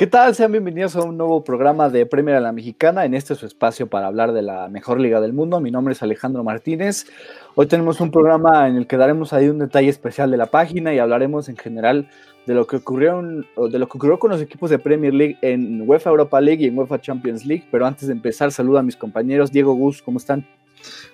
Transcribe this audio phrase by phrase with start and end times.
[0.00, 0.34] ¿Qué tal?
[0.34, 3.04] Sean bienvenidos a un nuevo programa de Premier a la Mexicana.
[3.04, 5.60] En este es su espacio para hablar de la mejor liga del mundo.
[5.60, 7.04] Mi nombre es Alejandro Martínez.
[7.54, 10.94] Hoy tenemos un programa en el que daremos ahí un detalle especial de la página
[10.94, 12.08] y hablaremos en general
[12.46, 15.86] de lo que ocurrió, de lo que ocurrió con los equipos de Premier League en
[15.86, 17.68] UEFA Europa League y en UEFA Champions League.
[17.70, 19.52] Pero antes de empezar, saludo a mis compañeros.
[19.52, 20.46] Diego Gus, ¿cómo están?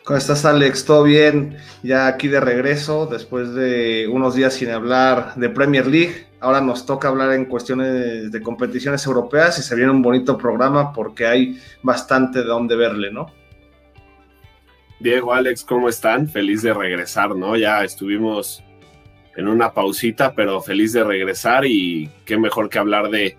[0.05, 0.85] ¿Cómo estás, Alex?
[0.85, 1.57] ¿Todo bien?
[1.83, 6.26] Ya aquí de regreso, después de unos días sin hablar de Premier League.
[6.41, 10.93] Ahora nos toca hablar en cuestiones de competiciones europeas y se viene un bonito programa
[10.93, 13.27] porque hay bastante de dónde verle, ¿no?
[15.01, 16.29] Diego, Alex, ¿cómo están?
[16.29, 17.57] Feliz de regresar, ¿no?
[17.57, 18.63] Ya estuvimos
[19.37, 23.37] en una pausita, pero feliz de regresar y qué mejor que hablar de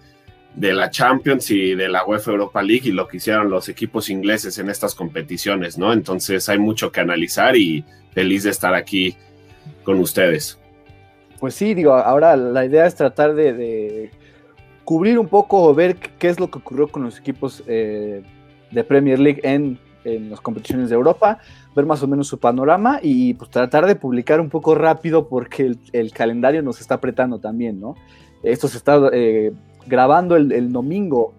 [0.56, 4.58] la Champions y de la UEFA Europa League y lo que hicieron los equipos ingleses
[4.60, 5.94] en estas competiciones, ¿no?
[5.94, 9.16] Entonces hay mucho que analizar y feliz de estar aquí
[9.84, 10.60] con ustedes.
[11.40, 14.12] Pues sí, digo, ahora la idea es tratar de,
[14.84, 18.24] cubrir un poco o ver qué es lo que ocurrió con los equipos eh,
[18.72, 19.80] de Premier League en,
[20.30, 21.40] las competiciones de Europa,
[21.76, 25.76] ver más o menos su panorama y pues tratar de publicar un poco rápido porque
[25.92, 27.96] el, calendario nos está apretando también, ¿no?
[28.42, 29.52] Esto se está eh,
[29.86, 31.34] grabando el, domingo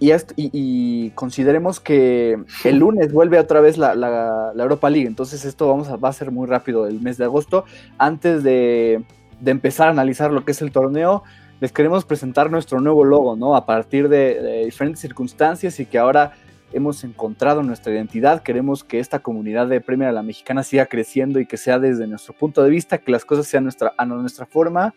[0.00, 5.96] y, consideremos que el lunes vuelve otra vez la, Europa League, entonces esto vamos a,
[5.96, 7.64] va a ser muy rápido el mes de agosto.
[7.98, 9.04] Antes de,
[9.44, 11.24] empezar a analizar lo que es el torneo,
[11.60, 13.56] les queremos presentar nuestro nuevo logo, ¿no?
[13.56, 16.32] A partir de, diferentes circunstancias y que ahora
[16.72, 21.40] hemos encontrado nuestra identidad, queremos que esta comunidad de Premier a la Mexicana siga creciendo
[21.40, 24.46] y que sea desde nuestro punto de vista, que las cosas sean nuestra, a nuestra
[24.46, 24.94] forma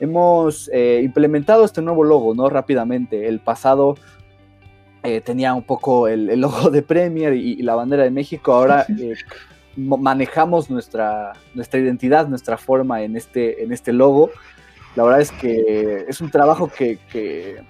[0.00, 2.48] hemos eh, implementado este nuevo logo, ¿no?
[2.48, 3.28] Rápidamente.
[3.28, 3.96] El pasado
[5.04, 8.54] eh, tenía un poco el, logo de Premier y, la bandera de México.
[8.54, 9.14] Ahora eh,
[9.76, 14.30] manejamos nuestra, nuestra identidad, nuestra forma en este, en este logo.
[14.96, 17.62] La verdad es que es un trabajo que,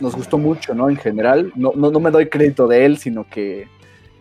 [0.00, 0.88] nos gustó mucho, ¿no?
[0.88, 1.52] En general.
[1.54, 3.68] No, no, no me doy crédito de él, sino que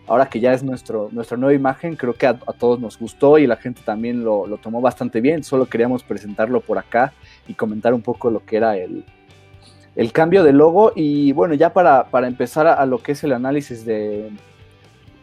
[0.09, 3.47] ahora que ya es nuestro, nuestra nueva imagen, creo que a, todos nos gustó y
[3.47, 5.44] la gente también lo, tomó bastante bien.
[5.44, 7.13] Solo queríamos presentarlo por acá
[7.47, 9.06] y comentar un poco lo que era el,
[10.12, 10.92] cambio de logo.
[10.96, 14.30] Y bueno, ya para, empezar a, lo que es el análisis de,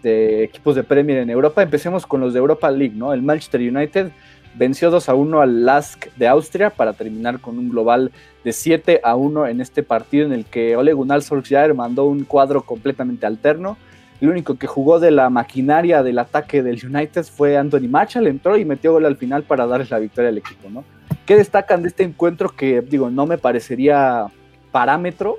[0.02, 3.12] de, equipos de Premier en Europa, empecemos con los de Europa League, ¿no?
[3.12, 4.10] El Manchester United
[4.54, 8.10] venció 2 a 1 al Lask de Austria para terminar con un global
[8.42, 12.24] de 7 a 1 en este partido en el que Ole Gunnar Solskjaer mandó un
[12.24, 13.76] cuadro completamente alterno
[14.20, 18.56] el único que jugó de la maquinaria del ataque del United fue Anthony Marshall, entró
[18.56, 20.84] y metió gol al final para darles la victoria al equipo, ¿no?
[21.26, 24.26] ¿Qué destacan de este encuentro que, digo, no me parecería
[24.76, 25.38] parámetro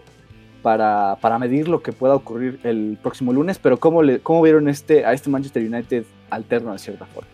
[0.64, 4.68] para, para medir lo que pueda ocurrir el próximo lunes, pero ¿cómo, le, cómo vieron
[4.68, 7.30] este, a este Manchester United alterno de cierta forma?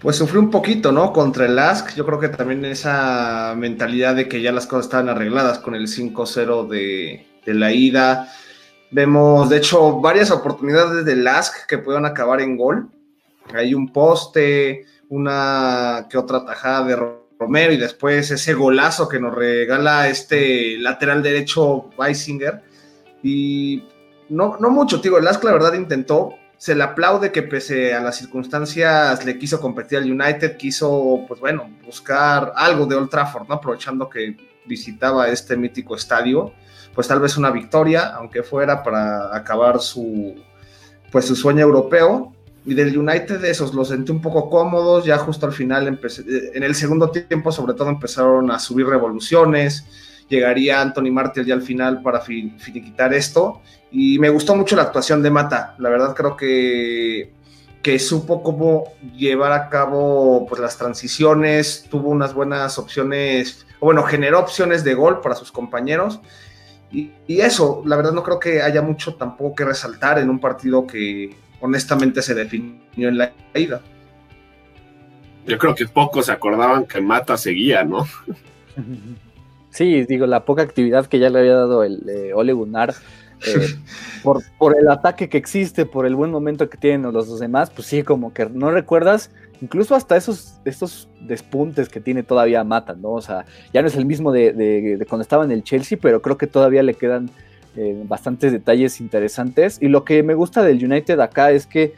[0.00, 1.12] Pues sufrió un poquito, ¿no?
[1.12, 1.94] Contra el Ask.
[1.94, 5.86] Yo creo que también esa mentalidad de que ya las cosas estaban arregladas con el
[5.86, 8.28] 5-0 de, de la ida
[8.92, 12.90] Vemos, de hecho, varias oportunidades de Lask que pueden acabar en gol.
[13.54, 16.96] Hay un poste, una que otra tajada de
[17.40, 22.62] Romero y después ese golazo que nos regala este lateral derecho Weisinger.
[23.22, 23.82] Y
[24.28, 26.34] no, no mucho, digo, el Lask la verdad intentó.
[26.56, 31.40] Se le aplaude que pese a las circunstancias le quiso competir al United, quiso, pues
[31.40, 33.54] bueno, buscar algo de Old Trafford, ¿no?
[33.54, 34.36] Aprovechando que
[34.66, 36.52] visitaba este mítico estadio
[36.94, 40.34] pues tal vez una victoria, aunque fuera para acabar su,
[41.10, 42.34] pues su sueño europeo.
[42.70, 46.74] Y del United esos los sentí un poco cómodos, ya justo al final, en el
[46.76, 49.84] segundo tiempo sobre todo empezaron a subir revoluciones,
[50.28, 53.60] llegaría Anthony Martial ya al final para finiquitar esto.
[53.90, 55.74] Y me gustó mucho la actuación de Mata.
[55.78, 57.32] La verdad creo que,
[57.82, 58.84] que supo cómo
[59.16, 64.94] llevar a cabo pues, las transiciones, tuvo unas buenas opciones, o bueno, generó opciones de
[64.94, 66.20] gol para sus compañeros.
[66.92, 70.86] Y, eso, la verdad no creo que haya mucho tampoco que resaltar en un partido
[70.86, 73.80] que honestamente se definió en la ida.
[75.46, 78.06] Yo creo que pocos se acordaban que Mata seguía, ¿no?
[79.70, 82.94] Sí, digo, la poca actividad que ya le había dado el eh, Ole Gunnar,
[83.46, 83.66] eh,
[84.22, 87.88] por, por, el ataque que existe, por el buen momento que tienen los demás, pues
[87.88, 89.30] sí, como que no recuerdas
[89.60, 93.10] incluso hasta esos, estos despuntes que tiene todavía matan, ¿no?
[93.10, 96.38] O sea, ya no es el mismo de, cuando estaba en el Chelsea, pero creo
[96.38, 97.30] que todavía le quedan
[97.76, 99.78] eh, bastantes detalles interesantes.
[99.80, 101.94] Y lo que me gusta del United acá es que,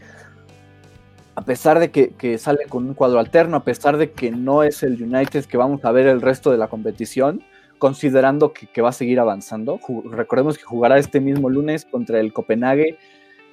[1.35, 4.83] a pesar de que, sale con un cuadro alterno, a pesar de que no es
[4.83, 7.43] el United que vamos a ver el resto de la competición,
[7.79, 9.81] considerando que, va a seguir avanzando,
[10.11, 12.99] recordemos que jugará este mismo lunes contra el Copenhague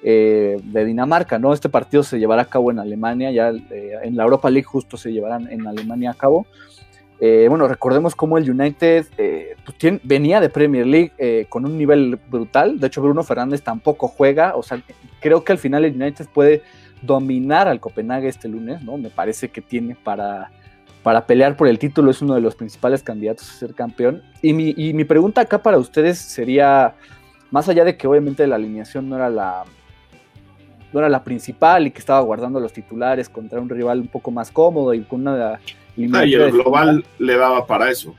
[0.02, 1.52] eh, de Dinamarca, ¿no?
[1.52, 4.96] Este partido se llevará a cabo en Alemania, ya eh, en la Europa League justo
[4.96, 6.46] se llevarán en Alemania a cabo.
[7.22, 11.76] Eh, bueno, recordemos cómo el United eh, pues, venía de Premier League eh, con un
[11.76, 12.80] nivel brutal.
[12.80, 14.56] De hecho, Bruno Fernández tampoco juega.
[14.56, 14.82] O sea,
[15.20, 16.62] creo que al final el United puede
[17.02, 18.96] dominar al Copenhague este lunes, ¿no?
[18.96, 20.50] Me parece que tiene para,
[21.02, 24.22] para pelear por el título, es uno de los principales candidatos a ser campeón.
[24.40, 26.94] Y mi, y mi pregunta acá para ustedes sería,
[27.50, 29.64] más allá de que obviamente la alineación no era la,
[30.92, 34.30] no era la principal y que estaba guardando los titulares contra un rival un poco
[34.30, 35.60] más cómodo y con una
[36.12, 38.14] Ah, y el global le daba para eso.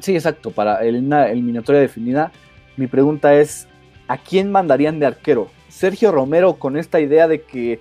[0.00, 2.32] Sí, exacto, para una eliminatoria definida.
[2.76, 3.68] Mi pregunta es,
[4.08, 5.48] ¿a quién mandarían de arquero?
[5.68, 7.80] Sergio Romero con esta idea de que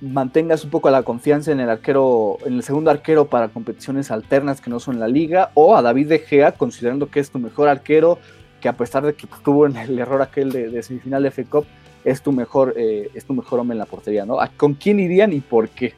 [0.00, 4.60] mantengas un poco la confianza en el arquero, en el segundo arquero para competiciones alternas
[4.60, 7.68] que no son la liga, o a David De Gea, considerando que es tu mejor
[7.68, 8.18] arquero,
[8.60, 11.66] que a pesar de que tuvo en el error aquel de, semifinal de F Cup,
[12.04, 14.38] es tu mejor, eh, es tu mejor hombre en la portería, ¿no?
[14.56, 15.94] ¿Con quién irían y por qué?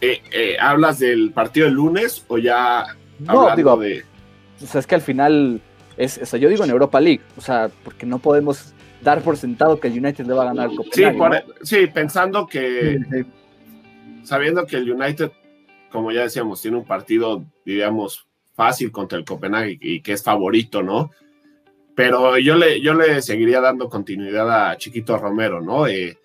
[0.00, 2.84] Eh, eh, ¿hablas del partido del lunes o ya
[3.18, 4.04] no, digo, de...?
[4.62, 5.60] O sea, es que al final,
[5.96, 9.36] es, o sea, yo digo en Europa League, o sea, porque no podemos dar por
[9.36, 11.44] sentado que el United le va a ganar el Copenhague.
[11.62, 12.98] Sí, pensando que,
[14.22, 15.30] sabiendo que el United,
[15.90, 20.82] como ya decíamos, tiene un partido, diríamos, fácil contra el Copenhague y que es favorito,
[20.82, 21.10] ¿no?
[21.94, 25.86] Pero yo le, yo le seguiría dando continuidad a Chiquito Romero, ¿no?
[25.86, 26.18] Eh,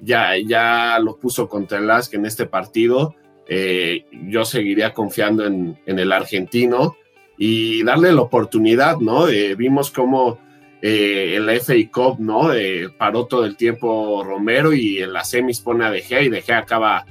[0.00, 3.14] ya, ya lo puso contra el Ask en este partido.
[3.46, 6.96] Eh, yo seguiría confiando en, el argentino
[7.36, 9.28] y darle la oportunidad, ¿no?
[9.28, 10.38] Eh, vimos cómo
[10.80, 12.50] eh, en la FA Cup, ¿no?
[12.98, 16.42] paró todo el tiempo Romero y en la semis pone a De Gea y De
[16.42, 17.06] Gea acaba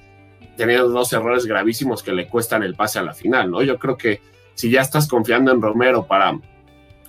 [0.56, 3.63] teniendo dos errores gravísimos que le cuestan el pase a la final, ¿no?
[3.63, 4.21] Yo creo que
[4.53, 6.39] si ya estás confiando en Romero para,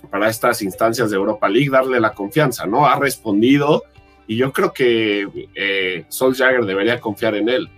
[0.09, 2.87] para estas instancias de Europa League, darle la confianza, ¿no?
[2.87, 3.83] Ha respondido
[4.27, 7.69] y yo creo que eh, Sol Jagger debería confiar en él.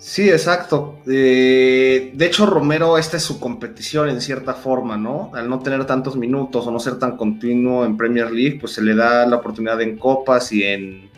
[0.00, 0.98] Sí, exacto.
[1.06, 5.30] Eh, de hecho, Romero, esta es su competición en cierta forma, ¿no?
[5.34, 8.82] Al no tener tantos minutos o no ser tan continuo en Premier League, pues se
[8.82, 11.10] le da la oportunidad en copas y en.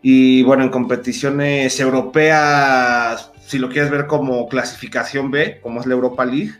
[0.00, 5.92] Y bueno, en competiciones europeas, si lo quieres ver como clasificación B, como es la
[5.92, 6.52] Europa League.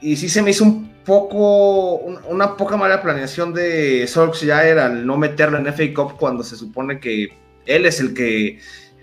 [0.00, 1.96] Y sí se me hizo un poco,
[2.28, 6.98] una poca mala planeación de Solskjaer al no meterlo en FA Cup cuando se supone
[6.98, 7.28] que
[7.66, 8.58] él es el que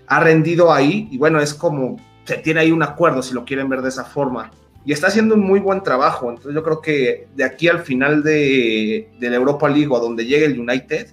[0.06, 1.08] ha rendido ahí.
[1.10, 4.04] Y bueno, es como, se tiene ahí un acuerdo si lo quieren ver de esa
[4.04, 4.50] forma.
[4.84, 8.24] Y está haciendo un muy buen trabajo, entonces yo creo que de aquí al final
[8.24, 11.06] de, de la Europa League o donde llegue el United,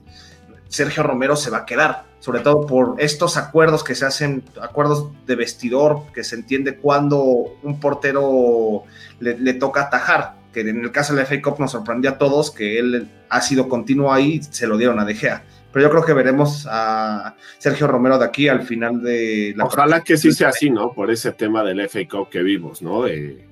[0.69, 5.09] Sergio Romero se va a quedar, sobre todo por estos acuerdos que se hacen, acuerdos
[5.27, 7.19] de vestidor, que se entiende cuando
[7.61, 8.85] un portero
[9.19, 12.17] le, le toca atajar que en el caso de la FA Cup nos sorprendió a
[12.17, 15.43] todos que él ha sido continuo ahí, se lo dieron a De Gea.
[15.71, 19.65] Pero yo creo que veremos a Sergio Romero de aquí al final de la.
[19.65, 20.93] Ojalá que sí sea así, ¿no?
[20.93, 23.05] Por ese tema del FA Cup que vimos, ¿no?
[23.05, 23.45] Eh,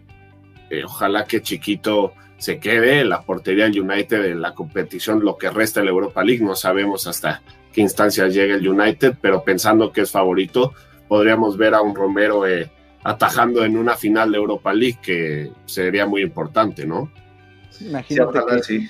[0.83, 5.49] ojalá que Chiquito se quede en la portería del United en la competición, lo que
[5.49, 6.43] resta de la Europa League.
[6.43, 7.41] No sabemos hasta
[7.71, 10.73] qué instancias llega el United, pero pensando que es favorito,
[11.07, 12.71] podríamos ver a un Romero eh,
[13.03, 17.09] atajando en una final de Europa League, que sería muy importante, ¿no?
[17.79, 18.87] Imagínate que,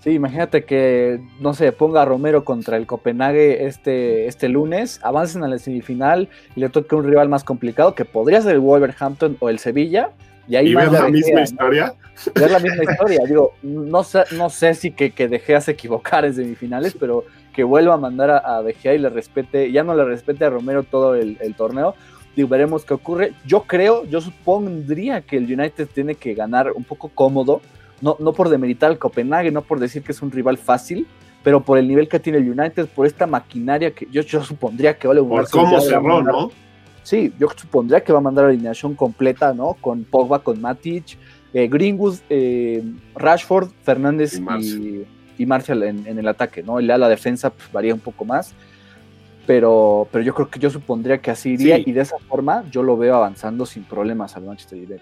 [0.00, 0.10] sí.
[0.10, 5.48] imagínate que, no sé, ponga a Romero contra el Copenhague este, este lunes, avancen a
[5.48, 9.48] la semifinal y le toque un rival más complicado, que podría ser el Wolverhampton o
[9.48, 10.10] el Sevilla.
[10.46, 11.94] Y ahí ver la misma historia.
[12.34, 13.20] Ver la misma historia.
[13.26, 17.24] Digo, no sé, no sé si que, que De Gea se equivocar en semifinales, pero
[17.54, 20.44] que vuelva a mandar a, a De Gea y le respete, ya no le respete
[20.44, 21.94] a Romero todo el, el torneo,
[22.36, 23.32] Digo, veremos qué ocurre.
[23.46, 27.60] Yo creo, yo supondría que el United tiene que ganar un poco cómodo,
[28.00, 31.06] no, no por demeritar al Copenhague, no por decir que es un rival fácil,
[31.42, 34.98] pero por el nivel que tiene el United, por esta maquinaria que yo, yo supondría
[34.98, 36.50] que vale Por cómo cerró, ¿no?
[37.02, 39.74] Sí, yo supondría que va a mandar la alineación completa, ¿no?
[39.74, 41.18] Con Pogba, con Matic,
[41.52, 42.82] eh, Greenwood, eh,
[43.14, 44.40] Rashford, Fernández
[45.36, 46.80] y, Marshall en, el ataque, ¿no?
[46.80, 48.54] Y la defensa pues, varía un poco más
[49.46, 52.82] pero, pero yo creo que yo supondría que así iría y de esa forma yo
[52.82, 55.00] lo veo avanzando sin problemas al Manchester United.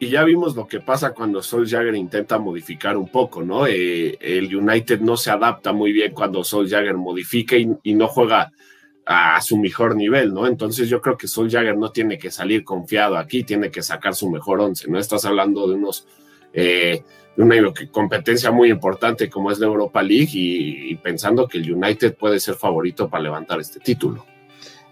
[0.00, 3.66] Y ya vimos lo que pasa cuando Jagger intenta modificar un poco, ¿no?
[3.66, 8.52] Eh, el United no se adapta muy bien cuando Jagger modifica y, no juega
[9.04, 10.46] a su mejor nivel, ¿no?
[10.46, 14.30] Entonces yo creo que Jagger no tiene que salir confiado aquí, tiene que sacar su
[14.30, 14.98] mejor once, ¿no?
[15.00, 16.06] Estás hablando de unos
[16.52, 17.02] eh,
[17.38, 17.56] una
[17.92, 22.56] competencia muy importante como es la Europa League y, pensando que el United puede ser
[22.56, 24.26] favorito para levantar este título.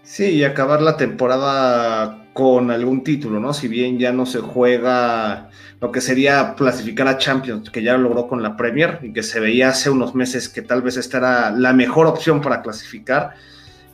[0.01, 3.53] Sí, y acabar la temporada con algún título, ¿no?
[3.53, 5.49] Si bien ya no se juega
[5.81, 9.23] lo que sería clasificar a Champions, que ya lo logró con la Premier y que
[9.23, 13.33] se veía hace unos meses que tal vez esta era la mejor opción para clasificar.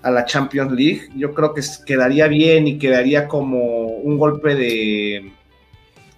[0.03, 1.09] a la Champions League.
[1.15, 5.31] Yo creo que quedaría bien y quedaría como un golpe de,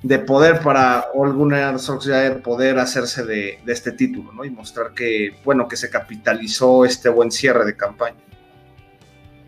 [0.03, 4.45] de poder para Ole Gunnar Solskjaer poder hacerse de, este título, ¿no?
[4.45, 8.17] Y mostrar que, bueno, que se capitalizó este buen cierre de campaña.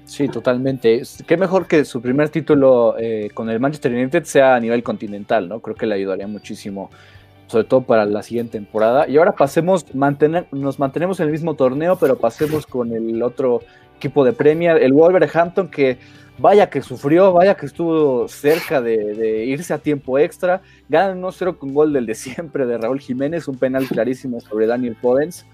[0.06, 1.02] Sí, totalmente.
[1.28, 5.50] Qué mejor que su primer título eh, con el Manchester United sea a nivel continental,
[5.50, 5.60] ¿no?
[5.60, 6.90] Creo que le ayudaría muchísimo,
[7.48, 9.08] sobre todo para la siguiente temporada.
[9.08, 13.62] Y ahora pasemos, mantener, nos mantenemos en el mismo torneo, pero pasemos con el otro
[13.98, 15.98] equipo de Premier, el Wolverhampton, que
[16.38, 20.62] vaya que sufrió, vaya que estuvo cerca de, irse a tiempo extra.
[20.90, 24.96] Ganan 1-0 con gol del de siempre de Raúl Jiménez, un penal clarísimo sobre Daniel
[25.02, 25.46] Podens.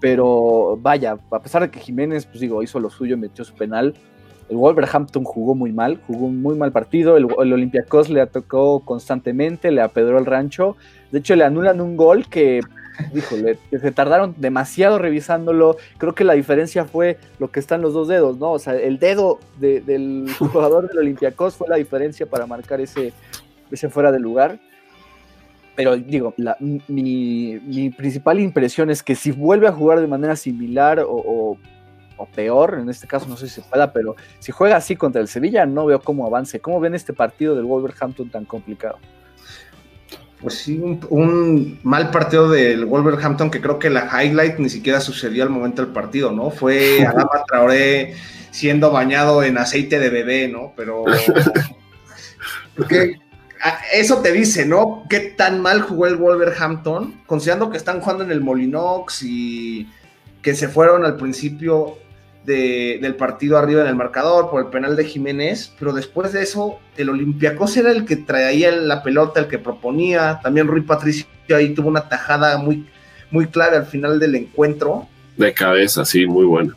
[0.00, 3.94] Pero vaya, a pesar de que Jiménez, pues digo, hizo lo suyo, metió su penal,
[4.50, 7.16] el Wolverhampton jugó muy mal, jugó un muy mal partido.
[7.16, 10.76] El, Olympiacos le atacó constantemente, le apedró el rancho.
[11.12, 12.60] De hecho, le anulan un gol que
[13.14, 15.76] híjole, se tardaron demasiado revisándolo.
[15.98, 18.52] Creo que la diferencia fue lo que están los dos dedos, ¿no?
[18.52, 23.12] O sea, el dedo del jugador del Olympiacos fue la diferencia para marcar ese,
[23.70, 24.58] ese fuera de lugar.
[25.76, 26.34] Pero digo,
[26.88, 31.56] mi, principal impresión es que si vuelve a jugar de manera similar o,
[32.26, 35.28] peor, en este caso no sé si se pueda, pero si juega así contra el
[35.28, 36.60] Sevilla, no veo cómo avance.
[36.60, 38.98] ¿Cómo ven este partido del Wolverhampton tan complicado?
[40.40, 45.42] Pues sí, un, mal partido del Wolverhampton que creo que la highlight ni siquiera sucedió
[45.42, 46.50] al momento del partido, ¿no?
[46.50, 48.14] Fue Adama Traoré
[48.50, 50.72] siendo bañado en aceite de bebé, ¿no?
[50.76, 51.04] Pero
[52.76, 53.18] porque
[53.92, 55.04] eso te dice, ¿no?
[55.10, 57.20] ¿Qué tan mal jugó el Wolverhampton?
[57.26, 59.88] Considerando que están jugando en el Molinox y
[60.40, 61.98] que se fueron al principio
[62.44, 66.78] del partido arriba en el marcador por el penal de Jiménez, pero después de eso
[66.96, 71.74] el Olympiacos era el que traía la pelota, el que proponía, también Rui Patricio ahí
[71.74, 72.86] tuvo una tajada muy,
[73.30, 75.08] muy clave al final del encuentro.
[75.36, 76.76] De cabeza, sí, muy buena.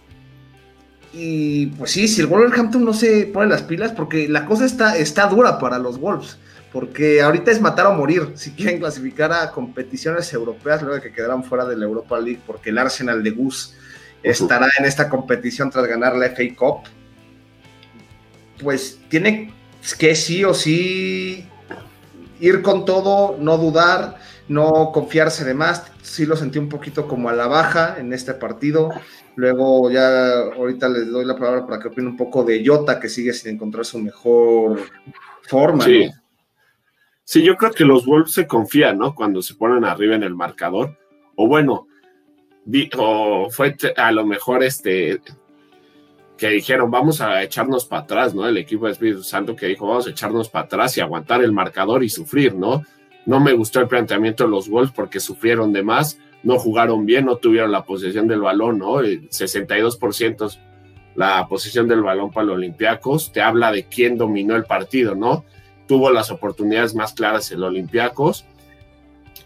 [1.14, 4.98] Y pues sí, si el Wolverhampton no se pone las pilas, porque la cosa está,
[4.98, 6.38] está dura para los Wolves,
[6.72, 11.14] porque ahorita es matar o morir si quieren clasificar a competiciones europeas luego de que
[11.14, 13.76] quedaran fuera de la Europa League, porque el Arsenal de Gus
[14.24, 16.84] estará en esta competición tras ganar la FA Cup,
[18.62, 19.54] pues tiene
[20.00, 21.46] que sí o sí
[22.40, 25.92] ir con todo, no dudar, no confiarse de más.
[26.02, 28.90] Sí lo sentí un poquito como a la baja en este partido.
[29.36, 33.10] Luego ya ahorita les doy la palabra para que opine un poco de Jota, que
[33.10, 34.80] sigue sin encontrar su mejor
[35.44, 35.84] forma.
[35.84, 36.10] Sí.
[37.24, 39.16] sí, yo creo que los Wolves se confían, ¿no?
[39.16, 40.98] Cuando se ponen arriba en el marcador.
[41.36, 41.88] O bueno,
[42.98, 45.22] o fue a lo mejor este
[46.38, 48.48] que dijeron vamos a echarnos para atrás, ¿no?
[48.48, 51.52] El equipo de Espíritu Santo que dijo vamos a echarnos para atrás y aguantar el
[51.52, 52.84] marcador y sufrir, ¿no?
[53.26, 57.26] No me gustó el planteamiento de los Wolves porque sufrieron de más, no jugaron bien,
[57.26, 59.00] no tuvieron la posesión del balón, ¿no?
[59.00, 60.58] El 62%
[61.16, 65.46] la posesión del balón para los Olympiacos, te habla de quién dominó el partido, ¿no?
[65.88, 68.46] Tuvo las oportunidades más claras el Olympiacos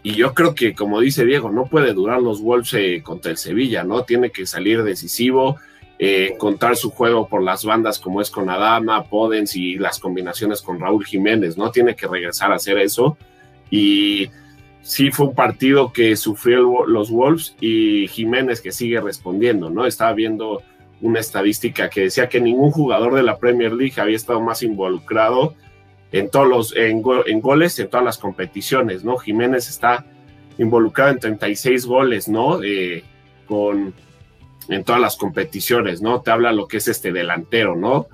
[0.02, 3.36] y yo creo que, como dice Diego, no puede durar los Wolves eh, contra el
[3.36, 4.04] Sevilla, ¿no?
[4.04, 5.56] Tiene que salir decisivo,
[5.98, 10.62] eh, contar su juego por las bandas como es con Adama, Podens y las combinaciones
[10.62, 11.70] con Raúl Jiménez, ¿no?
[11.70, 13.16] Tiene que regresar a hacer eso.
[13.70, 14.30] Y
[14.82, 19.86] sí fue un partido que sufrió los Wolves y Jiménez que sigue respondiendo, ¿no?
[19.86, 20.62] Estaba viendo
[21.00, 25.54] una estadística que decía que ningún jugador de la Premier League había estado más involucrado
[26.12, 29.16] en todos los en, goles en todas las competiciones, ¿no?
[29.16, 30.06] Jiménez está
[30.58, 32.60] involucrado en 36 goles, ¿no?
[33.46, 33.94] con
[34.68, 36.20] en todas las competiciones, ¿no?
[36.20, 38.06] Te habla lo que es este delantero, ¿no?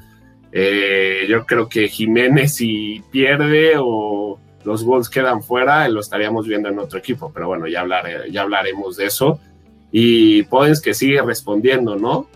[0.53, 6.69] Eh, yo creo que Jiménez si pierde o los gols quedan fuera, lo estaríamos viendo
[6.69, 9.41] en otro equipo, pero bueno, ya, hablaré, ya hablaremos de eso.
[9.91, 12.29] Y Podens que sigue respondiendo, ¿no?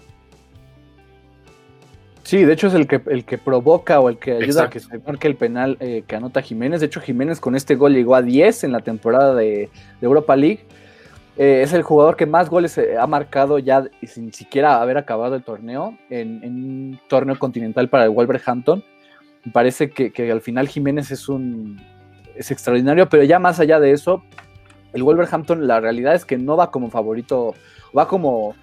[2.29, 4.81] Sí, de hecho es el que, el que provoca o el que ayuda a que
[4.81, 6.81] se marque el penal eh, que anota Jiménez.
[6.81, 9.71] De hecho, Jiménez con este gol llegó a 10 en la temporada de,
[10.03, 10.61] Europa League.
[11.39, 15.37] Eh, es el jugador que más goles eh, ha marcado ya sin siquiera haber acabado
[15.37, 18.85] el torneo en, un torneo continental para el Wolverhampton.
[19.47, 21.81] Me parece que, al final Jiménez es un
[22.37, 24.23] es extraordinario, pero ya más allá de eso,
[24.93, 27.55] el Wolverhampton la realidad es que no va como favorito,
[27.97, 28.55] va como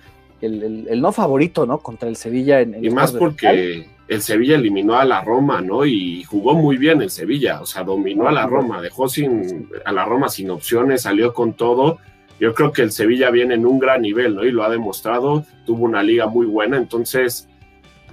[0.46, 1.80] el, no favorito, ¿no?
[1.80, 5.86] Contra el Sevilla en, Y más porque el Sevilla eliminó a la Roma, ¿no?
[5.86, 9.92] Y jugó muy bien el Sevilla, o sea, dominó a la Roma, dejó sin, a
[9.92, 11.98] la Roma sin opciones, salió con todo.
[12.40, 14.44] Yo creo que el Sevilla viene en un gran nivel, ¿no?
[14.44, 17.48] Y lo ha demostrado, tuvo una liga muy buena, entonces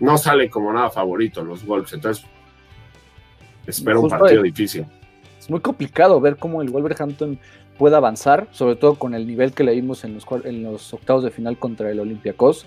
[0.01, 2.25] no sale como nada favorito los Wolves, entonces
[3.67, 4.87] espero un partido difícil.
[5.39, 7.39] Es muy complicado ver cómo el Wolverhampton
[7.83, 10.15] pueda avanzar, sobre todo con el nivel que le dimos en
[10.63, 12.65] los, octavos de final contra el Olympiacos.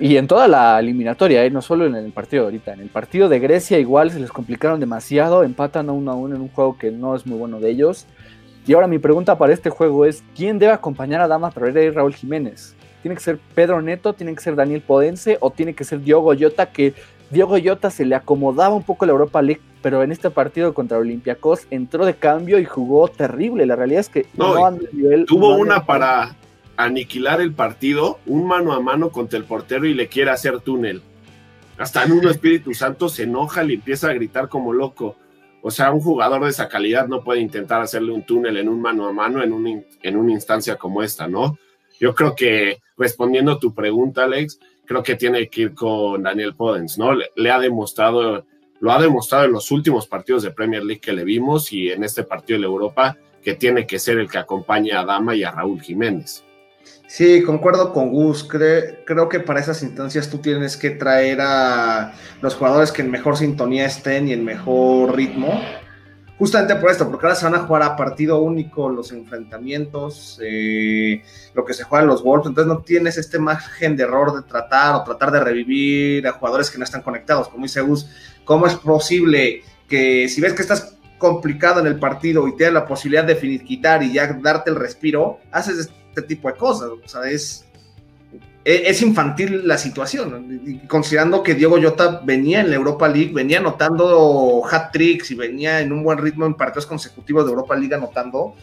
[0.00, 1.50] Y en toda la eliminatoria, ¿eh?
[1.50, 2.72] no solo en el partido ahorita.
[2.72, 6.36] En el partido de Grecia igual se les complicaron demasiado, empatan a uno a uno
[6.36, 8.06] en un juego que no es muy bueno de ellos.
[8.66, 11.90] Y ahora mi pregunta para este juego es, ¿quién debe acompañar a Dama Pereira y
[11.90, 12.74] Raúl Jiménez?
[13.02, 16.32] ¿Tiene que ser Pedro Neto, tiene que ser Daniel Podense o tiene que ser Diogo
[16.32, 16.64] Yota?
[16.64, 16.94] Que
[17.28, 20.98] Diogo Yota se le acomodaba un poco la Europa League, pero en este partido contra
[20.98, 23.66] Olympiacos entró de cambio y jugó terrible.
[23.66, 26.36] La realidad es que no, nivel, tuvo una para
[26.76, 31.02] aniquilar el partido, un mano a mano contra el portero y le quiere hacer túnel.
[31.78, 35.16] Hasta en un Espíritu Santo se enoja y empieza a gritar como loco.
[35.62, 38.80] O sea, un jugador de esa calidad no puede intentar hacerle un túnel en un
[38.80, 41.58] mano a mano en, un, en una instancia como esta, ¿no?
[42.00, 46.54] Yo creo que respondiendo a tu pregunta, Alex, creo que tiene que ir con Daniel
[46.54, 47.12] Podens, ¿no?
[47.14, 48.44] Le, ha demostrado,
[48.82, 52.02] lo ha demostrado en los últimos partidos de Premier League que le vimos y en
[52.02, 55.52] este partido de Europa que tiene que ser el que acompañe a Dama y a
[55.52, 56.42] Raúl Jiménez.
[57.06, 58.42] Sí, concuerdo con Gus.
[58.42, 63.36] creo que para esas instancias tú tienes que traer a los jugadores que en mejor
[63.36, 65.62] sintonía estén y en mejor ritmo.
[66.42, 71.22] Justamente por esto, porque ahora se van a jugar a partido único los enfrentamientos, eh,
[71.54, 74.42] lo que se juega en los Wolves, entonces no tienes este margen de error de
[74.42, 77.48] tratar o tratar de revivir a jugadores que no están conectados.
[77.48, 78.08] Como dice Gus,
[78.44, 82.84] ¿cómo es posible que si ves que estás complicado en el partido y tienes la
[82.84, 86.88] posibilidad de finiquitar y ya darte el respiro, haces este tipo de cosas.
[86.88, 87.64] O sea, es,
[88.64, 93.58] e, es infantil la situación, considerando que Diego Jota venía en la Europa League, venía
[93.58, 97.94] anotando hat tricks y venía en un buen ritmo en partidos consecutivos de Europa League
[97.94, 98.56] anotando.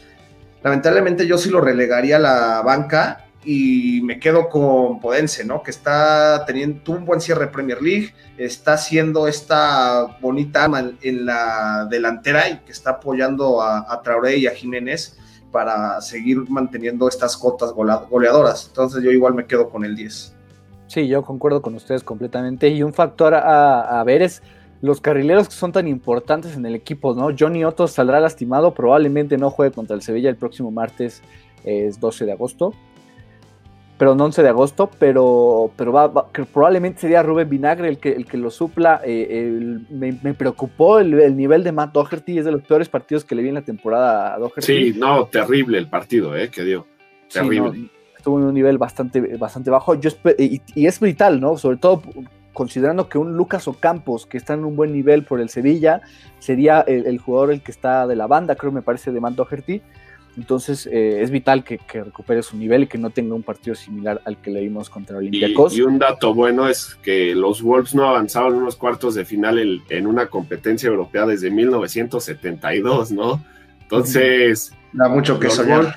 [0.61, 5.63] Lamentablemente yo sí lo relegaría a la banca y me quedo con Podense, ¿no?
[5.63, 10.69] Que está teniendo un buen cierre de Premier League, está haciendo esta bonita
[11.01, 15.17] en la delantera y que está apoyando a, a Traoré y a Jiménez
[15.51, 18.67] para seguir manteniendo estas cotas goleadoras.
[18.67, 20.35] Entonces yo igual me quedo con el 10.
[20.85, 22.69] Sí, yo concuerdo con ustedes completamente.
[22.69, 24.43] Y un factor a, ver es
[24.79, 27.29] los carrileros que son tan importantes en el equipo, ¿no?
[27.35, 31.23] Johnny Otto saldrá lastimado, probablemente no juegue contra el Sevilla el próximo martes,
[31.63, 32.75] es 12 de agosto
[33.99, 38.25] pero no 11 de agosto, pero, pero va, probablemente sería Rubén Vinagre el que, el
[38.25, 39.01] que lo supla.
[39.03, 43.41] Eh, me, preocupó el, nivel de Matt Doherty, es de los peores partidos que le
[43.41, 44.61] vi en la temporada a Doherty.
[44.61, 46.87] Sí, no, terrible el partido eh, que dio.
[47.29, 47.89] Terrible.
[48.15, 49.95] estuvo en un nivel bastante, bastante bajo.
[49.95, 51.57] Yo y, es vital, ¿no?
[51.57, 52.01] Sobre todo
[52.53, 56.01] considerando que un Lucas Ocampos, que está en un buen nivel por el Sevilla,
[56.39, 59.33] sería el, el jugador el que está de la banda, creo me parece, de Matt
[59.33, 59.81] Doherty
[60.37, 64.21] entonces eh, es vital que, recupere su nivel y que no tenga un partido similar
[64.25, 65.75] al que le vimos contra Olympiacos.
[65.75, 70.07] Y, un dato bueno es que los Wolves no avanzaban unos cuartos de final en,
[70.07, 73.43] una competencia europea desde 1972, ¿no?
[73.81, 74.73] Entonces...
[74.93, 75.95] Da mucho que soñar.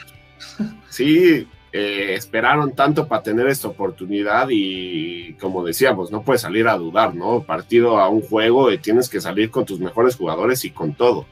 [0.88, 6.76] sí, eh, esperaron tanto para tener esta oportunidad y como decíamos, no puedes salir a
[6.76, 7.44] dudar, ¿no?
[7.44, 11.26] Partido a un juego y tienes que salir con tus mejores jugadores y con todo.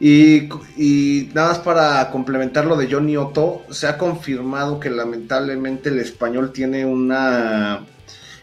[0.00, 6.00] Y, nada más para complementar lo de Johnny Otto, se ha confirmado que lamentablemente el
[6.00, 7.84] español tiene una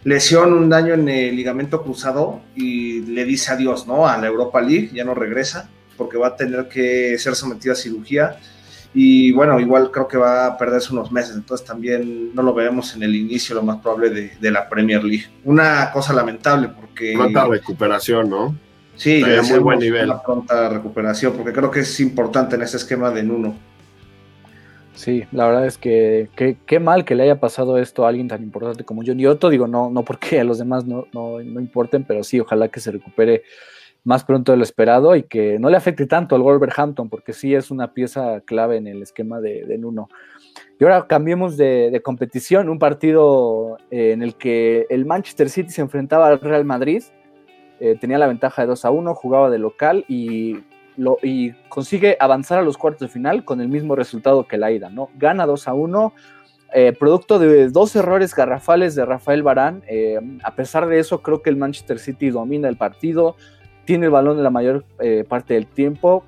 [0.03, 4.07] lesión, un daño en el ligamento cruzado y le dice adiós, ¿no?
[4.07, 7.75] A la Europa League, ya no regresa porque va a tener que ser sometido a
[7.75, 8.37] cirugía
[8.93, 12.95] y bueno, igual creo que va a perderse unos meses, entonces también no lo veremos
[12.95, 15.25] en el inicio, lo más probable, de, la Premier League.
[15.43, 17.13] Una cosa lamentable porque...
[17.13, 18.55] Cuánta recuperación, ¿no?
[18.99, 20.05] Sí, ya muy buen nivel.
[20.07, 23.55] Una pronta recuperación, porque creo que es importante en ese esquema de Nuno.
[24.93, 26.27] Sí, la verdad es que
[26.65, 29.49] qué mal que le haya pasado esto a alguien tan importante como Johnny Otto.
[29.49, 32.91] Digo, no, no porque a los demás no, no, importen, pero sí, ojalá que se
[32.91, 33.43] recupere
[34.03, 37.55] más pronto de lo esperado y que no le afecte tanto al Wolverhampton, porque sí
[37.55, 40.09] es una pieza clave en el esquema de, de Nuno.
[40.77, 45.69] Y ahora cambiemos de, de competición, un partido eh, en el que el Manchester City
[45.69, 47.03] se enfrentaba al Real Madrid
[47.79, 50.57] eh, tenía la ventaja de 2 a 1, jugaba de local y,
[50.97, 54.71] lo, y consigue avanzar a los cuartos de final con el mismo resultado que la
[54.71, 55.09] ida, ¿no?
[55.17, 56.13] Gana 2 a 1,
[56.73, 59.81] eh, producto de dos errores garrafales de Rafael Barán.
[59.87, 63.35] Eh, a pesar de eso, creo que el Manchester City domina el partido,
[63.85, 64.83] tiene el balón la mayor
[65.27, 66.23] parte del tiempo.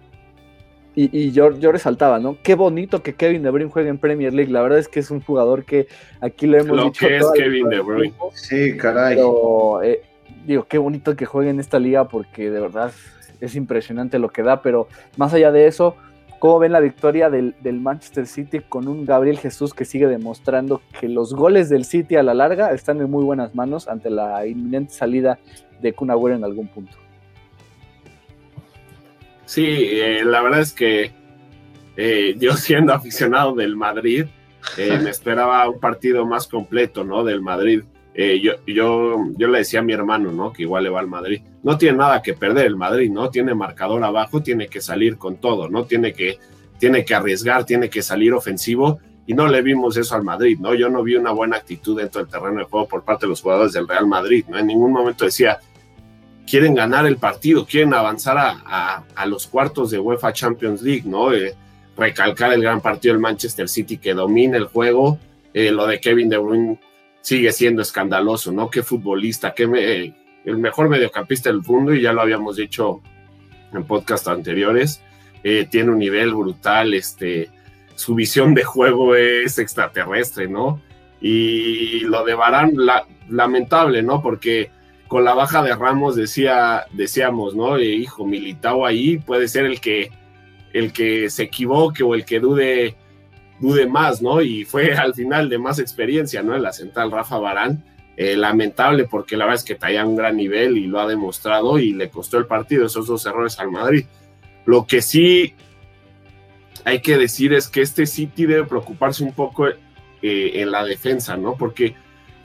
[0.94, 2.38] Y, yo, yo, resaltaba, ¿no?
[2.44, 4.52] Qué bonito que Kevin De Bruyne juegue en Premier League.
[4.52, 5.88] La verdad es que es un jugador que
[6.20, 7.08] aquí lo hemos lo dicho.
[7.08, 8.14] Que es Kevin De Bruyne.
[8.34, 9.18] Sí, caray
[10.46, 12.92] digo, qué bonito que juegue en esta liga porque de verdad
[13.40, 15.96] es impresionante lo que da, pero más allá de eso,
[16.40, 21.10] ¿cómo ven la victoria del, Manchester City con un Gabriel Jesús que sigue demostrando que
[21.10, 24.94] los goles del City a la larga están en muy buenas manos ante la inminente
[24.94, 25.40] salida
[25.82, 26.98] de Kun en algún punto?
[29.46, 31.12] Sí, eh, la verdad es que
[31.98, 34.26] eh, yo siendo aficionado del Madrid,
[34.78, 37.24] eh, me esperaba un partido más completo, ¿no?
[37.24, 40.52] Del Madrid eh, yo, yo, yo le decía a mi hermano, ¿no?
[40.52, 41.42] Que igual le va al Madrid.
[41.64, 43.30] No tiene nada que perder el Madrid, ¿no?
[43.30, 45.86] Tiene marcador abajo, tiene que salir con todo, ¿no?
[45.86, 46.38] Tiene que,
[46.78, 50.74] tiene que arriesgar, tiene que salir ofensivo y no le vimos eso al Madrid, ¿no?
[50.74, 53.42] Yo no vi una buena actitud dentro del terreno de juego por parte de los
[53.42, 54.58] jugadores del Real Madrid, ¿no?
[54.58, 55.60] En ningún momento decía,
[56.46, 61.34] quieren ganar el partido, quieren avanzar a, a, los cuartos de UEFA Champions League, ¿no?
[61.34, 61.56] Eh,
[61.96, 65.18] recalcar el gran partido del Manchester City que domina el juego,
[65.54, 66.80] eh, lo de Kevin De Bruyne
[67.22, 68.70] sigue siendo escandaloso, ¿no?
[68.70, 73.02] Qué futbolista, qué el mejor mediocampista del mundo, y ya lo habíamos dicho
[73.74, 75.02] en podcast anteriores,
[75.44, 77.50] eh, tiene un nivel brutal, este,
[77.96, 80.82] su visión de juego es extraterrestre, ¿no?
[81.22, 82.74] Y lo de Barán,
[83.30, 84.22] lamentable, ¿no?
[84.22, 84.72] Porque
[85.08, 87.78] con la baja de Ramos decía, decíamos, ¿no?
[87.78, 90.12] Eh, hijo, Militao ahí puede ser el que,
[90.74, 92.96] el que se equivoque o el que dude
[93.62, 94.42] dude más, ¿no?
[94.42, 96.56] Y fue al final de más experiencia, ¿no?
[96.56, 97.84] En la central Rafa Barán.
[98.18, 101.80] Eh, lamentable porque la verdad es que traía un gran nivel y lo ha demostrado
[101.80, 104.06] y le costó el partido esos dos errores al Madrid.
[104.66, 105.56] Lo que sí
[106.84, 109.76] hay que decir es que este City debe preocuparse un poco eh,
[110.22, 111.56] en la defensa, ¿no?
[111.56, 111.96] Porque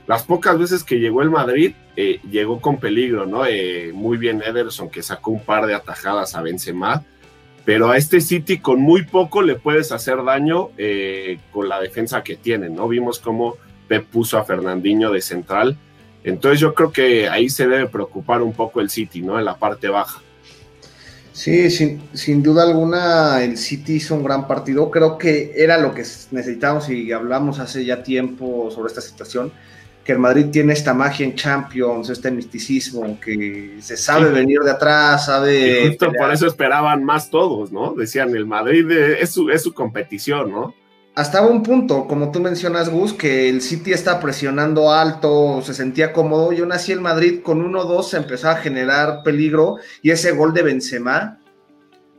[0.07, 3.43] las pocas veces que llegó el Madrid, eh, llegó con peligro, ¿no?
[3.93, 7.03] muy bien Ederson, que sacó un par de atajadas a Benzema,
[7.67, 12.23] pero a este City con muy poco le puedes hacer daño eh, con la defensa
[12.23, 12.87] que tienen, ¿no?
[12.87, 13.57] Vimos cómo
[13.89, 15.77] Pep puso a Fernandinho de central,
[16.23, 19.37] entonces yo creo que ahí se debe preocupar un poco el City, ¿no?
[19.37, 20.21] En la parte baja.
[21.33, 24.89] Sí, sin, sin, duda alguna el City hizo un gran partido.
[24.89, 29.51] Creo que era lo que necesitábamos y hablamos hace ya tiempo sobre esta situación
[30.07, 34.71] que el Madrid tiene esta magia en Champions, este misticismo, que se sabe venir de
[34.71, 35.83] atrás, sabe...
[35.83, 37.93] Y justo por eso esperaban más todos, ¿no?
[37.93, 40.73] Decían, el Madrid es su, es su competición, ¿no?
[41.13, 46.13] Hasta un punto, como tú mencionas, Gus, que el City está presionando alto, se sentía
[46.13, 50.31] cómodo, y aún así el Madrid con 1-2 se empezó a generar peligro, y ese
[50.31, 51.39] gol de Benzema,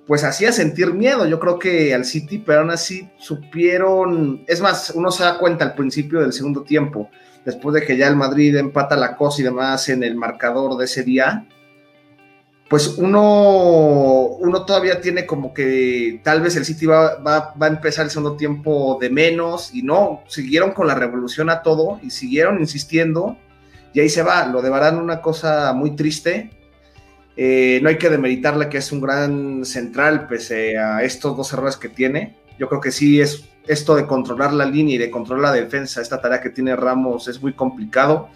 [0.06, 4.92] pues hacía sentir miedo, yo creo que al City, pero aún así supieron, es más,
[4.94, 7.08] uno se da cuenta al principio del segundo tiempo,
[7.44, 10.84] después de que ya el Madrid empata la cosa y demás en el marcador de
[10.84, 11.46] ese día,
[12.68, 18.04] pues uno, uno todavía tiene como que tal vez el City va, va, a empezar
[18.04, 22.60] el segundo tiempo de menos y no, siguieron con la revolución a todo y siguieron
[22.60, 23.38] insistiendo
[23.94, 26.50] y ahí se va, lo de Barán una cosa muy triste,
[27.36, 31.78] eh, no hay que demeritarle que es un gran central pese a estos dos errores
[31.78, 35.54] que tiene, yo creo que sí es esto de controlar la línea y de controlar
[35.54, 38.30] la defensa, esta tarea que tiene Ramos es muy complicado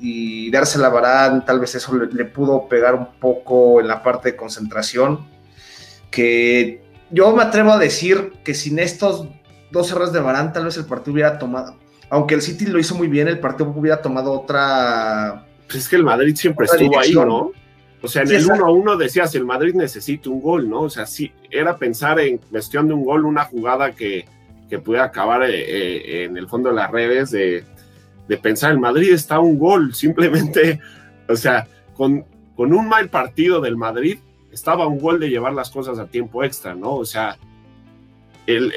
[0.00, 4.32] y dársela a Barán, tal vez eso le, pudo pegar un poco en la parte
[4.32, 5.26] de concentración,
[6.10, 9.28] que yo me atrevo a decir que sin estos
[9.70, 11.76] dos errores de Barán, tal vez el partido hubiera tomado,
[12.10, 15.46] aunque el City lo hizo muy bien, el partido hubiera tomado otra...
[15.66, 17.52] Pues es que el Madrid siempre estuvo ahí, ¿no?
[18.02, 20.82] O sea, en el 1 a 1 decías, el Madrid necesita un gol, ¿no?
[20.82, 24.26] O sea, sí, era pensar en cuestión de un gol, una jugada que,
[24.68, 27.64] que pudiera acabar eh, eh, en el fondo de las redes, de,
[28.42, 30.80] pensar, el Madrid está un gol, simplemente,
[31.28, 32.24] o sea, con,
[32.56, 34.18] con un mal partido del Madrid,
[34.52, 36.94] estaba un gol de llevar las cosas a tiempo extra, ¿no?
[36.94, 37.36] O sea,
[38.46, 38.72] el,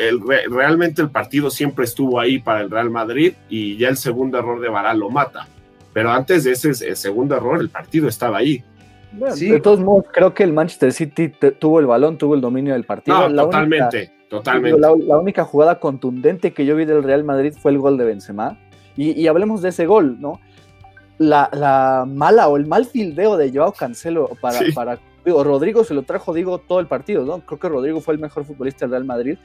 [0.49, 4.59] realmente el partido siempre estuvo ahí para el Real Madrid y ya el segundo error
[4.61, 5.47] de Varane lo mata.
[5.93, 8.63] Pero antes de ese segundo error, el partido estaba ahí.
[9.11, 12.83] De todos modos, creo que el Manchester City tuvo el balón, tuvo el dominio del
[12.83, 13.33] partido.
[13.33, 14.16] totalmente.
[14.29, 14.79] Totalmente.
[14.79, 18.57] La, única jugada contundente que yo vi del Real Madrid fue el gol de Benzema.
[18.95, 20.39] Y, hablemos de ese gol, ¿no?
[21.19, 26.03] La, mala o el mal fildeo de Joao Cancelo para, para digo, Rodrigo se lo
[26.03, 27.39] trajo, digo, todo el partido, ¿no?
[27.41, 29.37] Creo que Rodrigo fue el mejor futbolista del Real Madrid.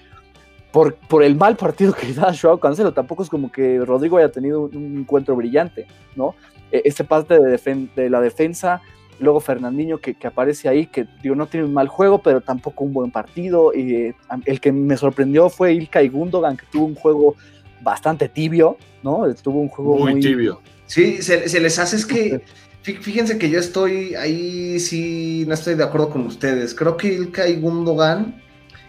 [0.71, 4.31] Por, por el mal partido que da Joao Cancelo, tampoco es como que Rodrigo haya
[4.31, 6.35] tenido un, encuentro brillante, ¿no?
[6.71, 8.81] E, ese parte de, de la defensa
[9.19, 12.93] Luego Fernandinho que, aparece ahí, que digo, no tiene un mal juego, pero tampoco un
[12.93, 13.73] buen partido.
[13.75, 14.15] Y, eh,
[14.47, 17.37] el que me sorprendió fue Ilkay Gundogan, que tuvo un juego
[17.83, 19.23] bastante tibio, ¿no?
[19.35, 20.61] Tuvo un juego muy, tibio.
[20.87, 22.43] Sí, se, les hace es que,
[22.83, 26.75] fíjense que yo estoy ahí, sí, no estoy de acuerdo con ustedes.
[26.75, 28.41] Creo que Ilkay Gundogan,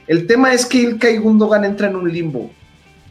[0.08, 2.52] el tema es que Ilkay Gundogan entra en un limbo,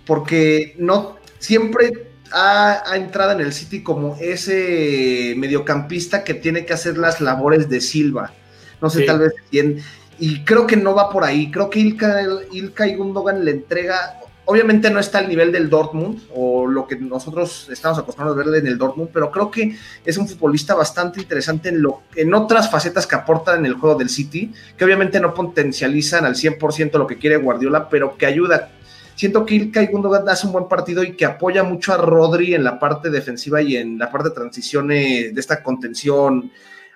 [0.07, 6.99] porque no siempre ha, entrado en el City como ese mediocampista que tiene que hacer
[6.99, 8.33] las labores de Silva.
[8.81, 9.81] No sé, tal vez quién.
[10.18, 11.51] Y creo que no va por ahí.
[11.51, 14.18] Creo que Ilka, Ilka y Gundogan le entrega.
[14.45, 18.59] Obviamente no está al nivel del Dortmund o lo que nosotros estamos acostumbrados a verle
[18.59, 22.68] en el Dortmund, pero creo que es un futbolista bastante interesante en, lo, en otras
[22.68, 27.07] facetas que aporta en el juego del City, que obviamente no potencializan al 100% lo
[27.07, 28.71] que quiere Guardiola, pero que ayuda
[29.14, 32.64] siento que Ilkay Gundogan hace un buen partido y que apoya mucho a Rodri en
[32.64, 36.51] la parte defensiva y en la parte de transiciones de esta contención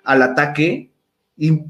[0.05, 0.91] al ataque.
[1.37, 1.61] Y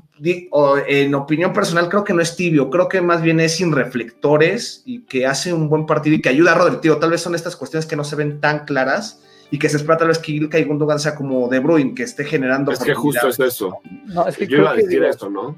[0.86, 4.82] en opinión personal, creo que no es tibio, creo que más bien es sin reflectores
[4.86, 6.76] y que hace un buen partido y que ayuda a Rodri.
[6.80, 9.76] Tío, tal vez son estas cuestiones que no se ven tan claras y que se
[9.76, 12.72] espera tal vez que Ilkay Gundogan sea como De Bruyne, que esté generando.
[12.72, 13.78] Es que justo es eso.
[14.06, 15.56] No, es que Yo iba a decir esto, ¿no?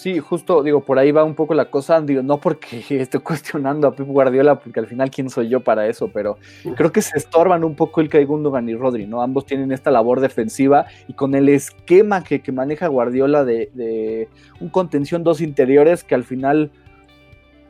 [0.00, 3.88] Sí, justo, digo, por ahí va un poco la cosa, digo, no porque estoy cuestionando
[3.88, 6.38] a Pep Guardiola, porque al final quién soy yo para eso, pero
[6.76, 9.22] creo que se estorban un poco el Gundogan y Rodri, ¿no?
[9.22, 14.28] Ambos tienen esta labor defensiva y con el esquema que, maneja Guardiola de,
[14.60, 16.70] un contención dos interiores que al final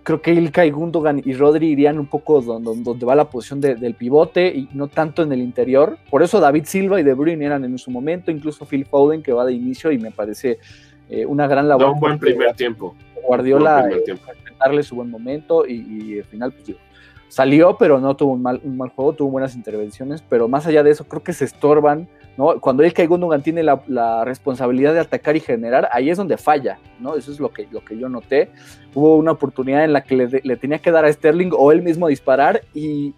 [0.03, 3.95] creo que Ilkay Gundogan y Rodri irían un poco donde, donde va la posición del
[3.95, 5.97] pivote y no tanto en el interior.
[6.11, 9.33] Por eso David Silva y De Bruyne eran en su momento, incluso Phil Foden que
[9.33, 10.59] va de inicio y me parece
[11.09, 11.91] eh, una gran labor.
[11.91, 12.95] un buen primer tiempo.
[13.27, 13.89] Guardiola,
[14.59, 16.77] darle su buen momento y, al final, pues
[17.29, 20.83] salió, pero no tuvo un mal, un mal juego, tuvo buenas intervenciones, pero más allá
[20.83, 22.59] de eso, creo que se estorban, ¿no?
[22.61, 27.17] Cuando el Gundogan tiene la, responsabilidad de atacar y generar, ahí es donde falla, ¿no?
[27.17, 28.51] Eso es lo que, lo que yo noté.
[28.95, 32.09] Hubo una oportunidad en la que le, tenía que dar a Sterling o él mismo
[32.09, 33.15] disparar y,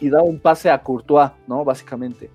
[0.00, 1.64] y da un pase a Courtois, ¿no?
[1.64, 2.30] Básicamente.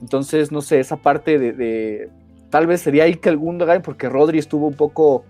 [0.00, 2.10] Entonces, no sé, esa parte de
[2.50, 5.24] Tal vez sería Ikel Gundogan porque Rodri estuvo un poco,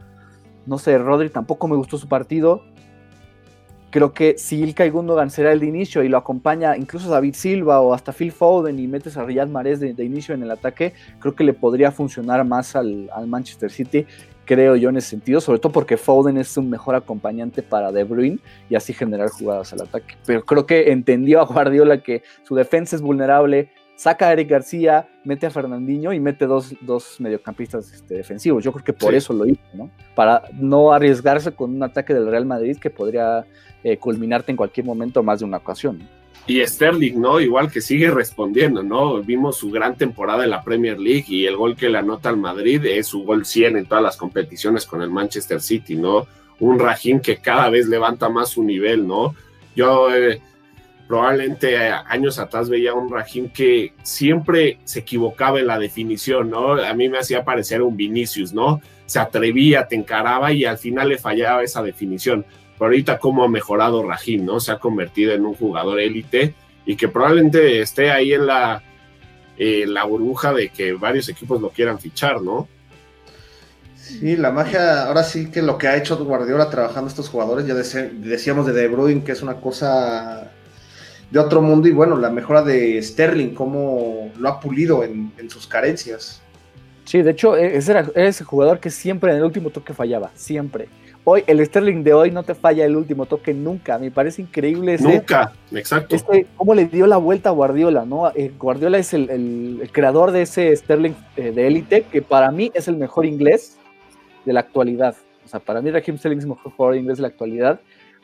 [0.67, 2.63] no sé, Rodri tampoco me gustó su partido.
[3.91, 7.81] Creo que si Ilkay Gundogan será el de inicio y lo acompaña incluso David Silva
[7.81, 11.35] o hasta Phil Foden y metes a Riyad Mahrez de, inicio en el ataque, creo
[11.35, 14.07] que le podría funcionar más al, Manchester City,
[14.45, 18.05] creo yo en ese sentido, sobre todo porque Foden es un mejor acompañante para De
[18.05, 20.15] Bruyne y así generar jugadas al ataque.
[20.25, 25.07] Pero creo que entendió a Guardiola que su defensa es vulnerable, saca a Eric García,
[25.25, 26.75] mete a Fernandinho y mete dos,
[27.19, 28.65] mediocampistas este, defensivos.
[28.65, 29.91] Yo creo que por eso lo hizo, ¿no?
[30.15, 33.45] Para no arriesgarse con un ataque del Real Madrid que podría
[33.85, 36.09] eh, culminarte en cualquier momento más de una ocasión.
[36.47, 37.41] Y Sterling, ¿no?
[37.41, 39.21] Igual que sigue respondiendo, ¿no?
[39.21, 42.39] Vimos su gran temporada en la Premier League y el gol que le anota al
[42.39, 46.27] Madrid es su gol 100 en todas las competiciones con el Manchester City, ¿no?
[46.59, 49.35] Un Rajín que cada vez levanta más su nivel, ¿no?
[49.77, 50.41] Yo eh,
[51.11, 56.75] probablemente años atrás veía un Rahim que siempre se equivocaba en la definición, ¿no?
[56.75, 58.81] A mí me hacía parecer un Vinicius, ¿no?
[59.07, 62.47] Se atrevía, te encaraba y al final le fallaba esa definición.
[62.79, 64.61] Pero ahorita cómo ha mejorado Rahim, ¿no?
[64.61, 66.55] Se ha convertido en un jugador élite
[66.87, 68.81] y que probablemente esté ahí en la,
[69.59, 72.69] eh, la burbuja de que varios equipos lo quieran fichar, ¿no?
[73.97, 77.75] Sí, la magia, ahora sí que lo que ha hecho Guardiola trabajando estos jugadores, ya
[77.75, 80.50] decíamos de De Bruyne que es una cosa
[81.31, 85.67] de otro mundo y bueno, la mejora de Sterling, cómo lo ha pulido en, sus
[85.67, 86.43] carencias.
[87.05, 90.31] Sí, de hecho, e, ese era, ese jugador que siempre en el último toque fallaba,
[90.35, 90.89] siempre.
[91.25, 93.99] Hoy, el Sterling de hoy no te falla el último toque nunca.
[93.99, 96.17] Me parece increíble ese, Nunca, exacto.
[96.17, 98.31] Este, cómo le dio la vuelta a Guardiola, ¿no?
[98.31, 102.89] Eh, Guardiola es el, creador de ese Sterling eh, de élite, que para mí es
[102.89, 103.77] el mejor inglés
[104.47, 105.15] de la actualidad.
[105.45, 107.81] O sea, para mí Raheem Sterling es el mejor jugador inglés de la actualidad.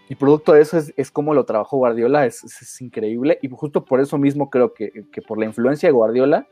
[0.08, 3.38] Y producto de eso es, es cómo lo trabajó Guardiola, es, increíble.
[3.42, 4.92] Y justo por eso mismo creo que,
[5.26, 6.46] por la influencia de Guardiola,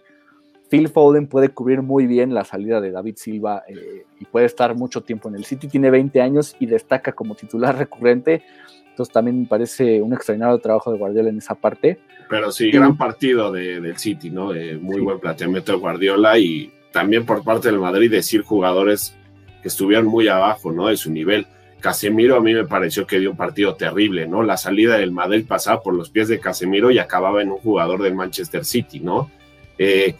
[0.69, 4.75] Phil Foden puede cubrir muy bien la salida de David Silva eh, y puede estar
[4.75, 5.69] mucho tiempo en el City.
[5.69, 8.43] Tiene 20 años y destaca como titular recurrente.
[8.89, 11.99] Entonces también me parece un extraordinario trabajo de Guardiola en esa parte.
[12.29, 14.53] Pero sí, gran partido del City, ¿no?
[14.81, 19.17] muy buen planteamiento de Guardiola y también por parte del Madrid decir jugadores
[19.63, 20.89] que estuvieron muy abajo, ¿no?
[20.89, 21.47] De su nivel.
[21.85, 24.43] Casemiro a mí me pareció que dio un partido terrible, ¿no?
[24.43, 28.03] La salida del Madrid pasaba por los pies de Casemiro y acababa en un jugador
[28.03, 29.31] del Manchester City, ¿no?
[29.77, 30.15] Eh,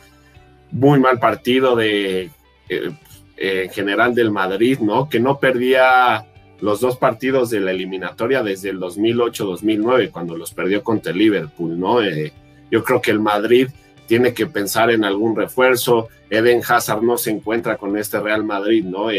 [0.73, 2.29] muy mal partido de
[2.69, 2.93] eh,
[3.39, 5.09] en general del Madrid, ¿no?
[5.09, 6.27] Que no perdía
[6.61, 11.81] los dos partidos de la eliminatoria desde el 2008-2009, cuando los perdió contra el Liverpool,
[11.81, 12.03] ¿no?
[12.03, 12.35] Eh,
[12.71, 13.69] yo creo que el Madrid
[14.07, 16.09] tiene que pensar en algún refuerzo.
[16.29, 19.11] Eden Hazard no se encuentra con este Real Madrid, ¿no?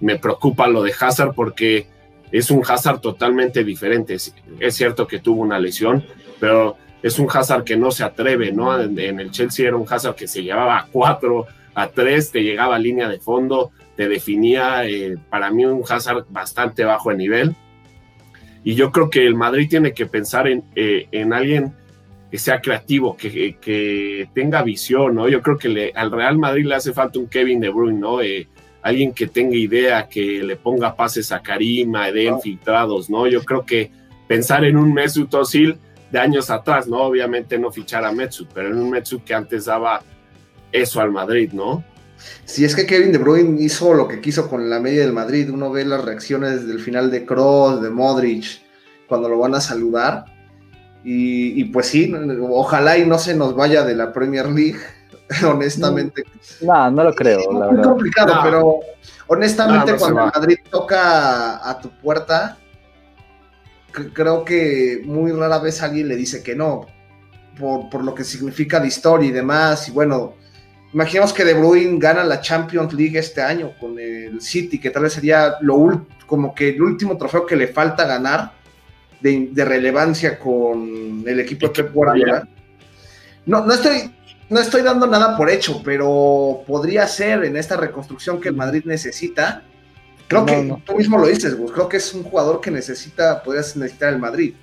[0.00, 1.86] Me preocupa lo de Hazard porque
[2.32, 4.14] es un Hazard totalmente diferente.
[4.14, 6.04] Es cierto que tuvo una lesión,
[6.40, 8.80] pero es un Hazard que no se atreve, ¿no?
[8.80, 12.76] En, el Chelsea era un Hazard que se llevaba a cuatro, a tres, te llegaba
[12.76, 17.56] a línea de fondo, te definía, eh, para mí, un Hazard bastante bajo de nivel.
[18.64, 21.72] Y yo creo que el Madrid tiene que pensar en, eh, en alguien
[22.30, 25.28] que sea creativo, que, que, tenga visión, ¿no?
[25.28, 28.20] Yo creo que al Real Madrid le hace falta un Kevin De Bruyne, ¿no?
[28.20, 28.48] Eh,
[28.86, 33.26] alguien que tenga idea, que le ponga pases a Karim, a Eden, filtrados, ¿no?
[33.26, 33.90] Yo creo que
[34.28, 35.76] pensar en un Mesut Özil
[36.12, 36.98] de años atrás, ¿no?
[37.02, 40.02] Obviamente no fichar a Mesut, pero en un Mesut que antes daba
[40.70, 41.84] eso al Madrid, ¿no?
[42.44, 45.50] Si es que Kevin De Bruyne hizo lo que quiso con la media del Madrid,
[45.50, 48.62] uno ve las reacciones del final de Kroos, de Modric,
[49.08, 50.24] cuando lo van a saludar.
[51.08, 52.12] Y, pues sí,
[52.50, 54.80] ojalá y no se nos vaya de la Premier League,
[55.46, 56.24] honestamente.
[56.60, 57.40] No, no lo creo.
[57.40, 58.80] Es muy complicado, pero
[59.26, 62.58] honestamente cuando Madrid toca a tu puerta,
[64.12, 66.86] creo que muy rara vez alguien le dice que no,
[67.58, 69.88] por, por lo que significa la historia y demás.
[69.88, 70.34] Y bueno,
[70.96, 75.02] Imaginemos que De Bruyne gana la Champions League este año con el City, que tal
[75.02, 78.52] vez sería lo como que el último trofeo que le falta ganar
[79.20, 82.48] de, relevancia con el equipo de Pep Guardiola.
[83.44, 84.10] No, no estoy,
[84.48, 88.82] no estoy dando nada por hecho, pero podría ser en esta reconstrucción que el Madrid
[88.84, 89.62] necesita.
[90.28, 91.72] Creo que tú mismo lo dices, Gus.
[91.72, 94.54] Creo que es un jugador que necesita, podrías necesitar el Madrid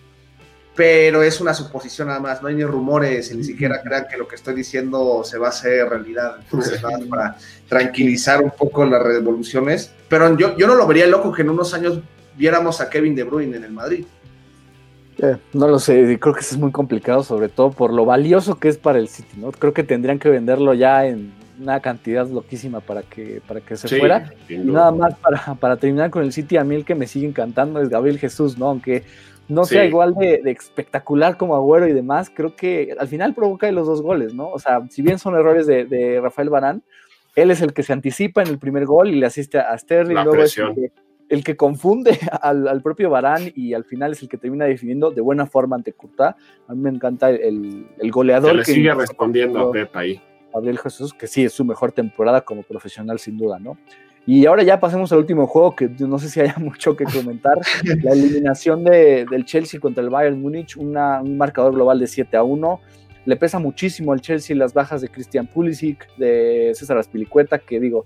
[0.75, 4.27] pero es una suposición nada más, no hay ni rumores, ni siquiera crean que lo
[4.27, 6.37] que estoy diciendo se va a hacer realidad.
[6.39, 9.91] Entonces, para tranquilizar un poco las revoluciones.
[10.09, 11.99] Pero yo, yo no lo vería loco que en unos años
[12.35, 14.05] viéramos a Kevin De Bruyne en el Madrid.
[15.23, 18.59] Eh, no lo sé, creo que eso es muy complicado, sobre todo por lo valioso
[18.59, 19.51] que es para el City, ¿no?
[19.51, 21.31] Creo que tendrían que venderlo ya en
[21.61, 24.33] una cantidad loquísima para que, para que se fuera.
[24.49, 27.25] Y nada más para, para terminar con el City, a mí el que me sigue
[27.25, 28.67] encantando es Gabriel Jesús, ¿no?
[28.67, 29.03] Aunque
[29.47, 33.87] no sea igual de, espectacular como Agüero y demás, creo que al final provoca los
[33.87, 34.49] dos goles, ¿no?
[34.49, 36.83] O sea, si bien son errores de, Rafael Barán,
[37.35, 40.15] él es el que se anticipa en el primer gol y le asiste a Sterling,
[40.15, 40.91] luego es el que,
[41.57, 45.75] confunde al, propio Barán y al final es el que termina definiendo de buena forma
[45.75, 46.35] ante Curta.
[46.67, 48.51] A mí me encanta el, goleador.
[48.51, 50.21] Que le sigue respondiendo a Pep ahí.
[50.53, 53.77] Gabriel Jesús, que sí es su mejor temporada como profesional sin duda, ¿no?
[54.25, 57.57] Y ahora ya pasemos al último juego, que no sé si haya mucho que comentar.
[58.03, 60.93] la eliminación de, del Chelsea contra el Bayern Múnich, un
[61.37, 62.79] marcador global de 7 a 1.
[63.25, 68.05] Le pesa muchísimo al Chelsea las bajas de Christian Pulisic, de César Aspilicueta, que digo,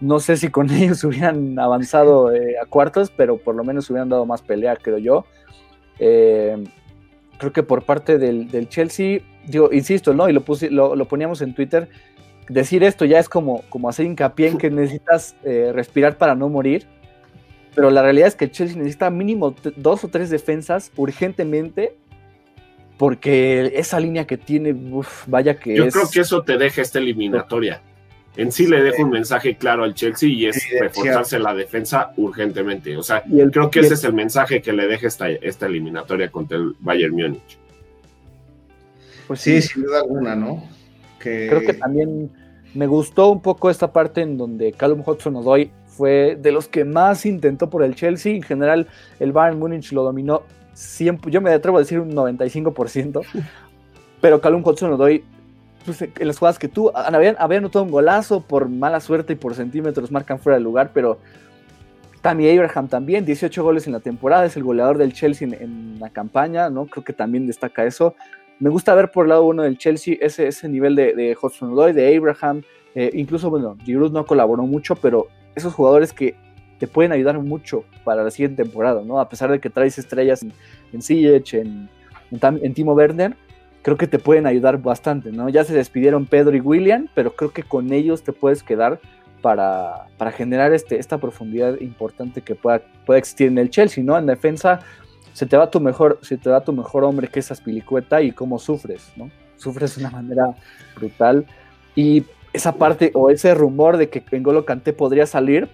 [0.00, 4.08] no sé si con ellos hubieran avanzado eh, a cuartos, pero por lo menos hubieran
[4.08, 5.26] dado más pelea, creo yo.
[5.98, 6.64] Eh,
[7.38, 10.28] creo que por parte del, del, Chelsea, digo, insisto, ¿no?
[10.28, 11.88] Y lo, puse, lo, lo poníamos en Twitter,
[12.48, 16.48] decir esto ya es como, como hacer hincapié en que necesitas eh, respirar para no
[16.48, 16.86] morir.
[17.74, 21.96] Pero la realidad es que Chelsea necesita mínimo dos o tres defensas urgentemente.
[22.96, 24.72] Porque esa línea que tiene,
[25.26, 27.82] vaya que Yo creo que eso te deja esta eliminatoria.
[28.36, 32.96] En sí le dejo un mensaje claro al Chelsea y es reforzarse la defensa urgentemente.
[32.96, 36.58] O sea, creo que ese es el mensaje que le deja esta, esta eliminatoria contra
[36.58, 37.58] el Bayern Múnich.
[39.28, 40.64] Pues sí, sin duda alguna, ¿no?
[41.18, 42.30] Creo que también
[42.74, 47.24] me gustó un poco esta parte en donde Callum Hudson-Odoi fue de los que más
[47.24, 48.34] intentó por el Chelsea.
[48.34, 48.88] En general,
[49.20, 50.42] el Bayern Múnich lo dominó
[50.74, 53.22] siempre, yo me atrevo a decir un 95%,
[54.20, 55.22] pero Callum Hudson-Odoi
[55.84, 59.36] pues, en las jugadas que tú, había, había anotado un golazo por mala suerte y
[59.36, 61.18] por centímetros marcan fuera de lugar, pero
[62.20, 66.10] Tammy Abraham también, 18 goles en la temporada, es el goleador del Chelsea en, la
[66.10, 66.86] campaña, ¿no?
[66.86, 68.14] Creo que también destaca eso.
[68.58, 71.74] Me gusta ver por el lado uno del Chelsea ese, ese nivel de, de Hudson
[71.94, 72.62] de Abraham,
[72.94, 76.34] eh, incluso, bueno, Giroud no colaboró mucho, pero esos jugadores que
[76.78, 79.20] te pueden ayudar mucho para la siguiente temporada, ¿no?
[79.20, 80.52] A pesar de que traes estrellas en,
[80.92, 81.88] en en,
[82.62, 83.36] en, Timo Werner,
[83.84, 85.50] creo que te pueden ayudar bastante, ¿no?
[85.50, 88.98] Ya se despidieron Pedro y William, pero creo que con ellos te puedes quedar
[89.42, 94.16] para, para generar este, esta profundidad importante que pueda, pueda existir en el Chelsea, ¿no?
[94.16, 94.80] En defensa,
[95.34, 98.32] se te va tu mejor, se te va tu mejor hombre que es Aspilicueta y
[98.32, 99.30] cómo sufres, ¿no?
[99.58, 100.54] Sufres de una manera
[100.96, 101.44] brutal.
[101.94, 105.68] Y esa parte o ese rumor de que N'Golo Kanté podría salir,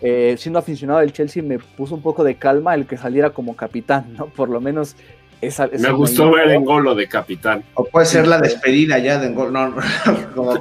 [0.00, 3.54] eh, siendo aficionado del Chelsea me puso un poco de calma el que saliera como
[3.54, 4.28] capitán, ¿no?
[4.28, 4.96] Por lo menos
[5.40, 7.64] esa, me gustó ver N'Golo de capitán.
[7.74, 9.74] O puede ser la despedida ya de N'Golo, no,
[10.34, 10.54] como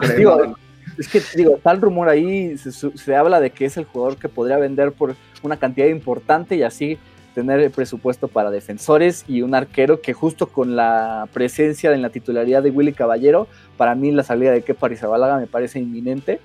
[0.97, 4.29] es que digo, tal rumor ahí se, se, habla de que es el jugador que
[4.29, 6.97] podría vender por una cantidad importante y así
[7.35, 12.09] tener el presupuesto para defensores y un arquero que justo con la presencia en la
[12.09, 16.39] titularidad de Willy Caballero, para mí la salida de Kepa Arrizabalaga me parece inminente.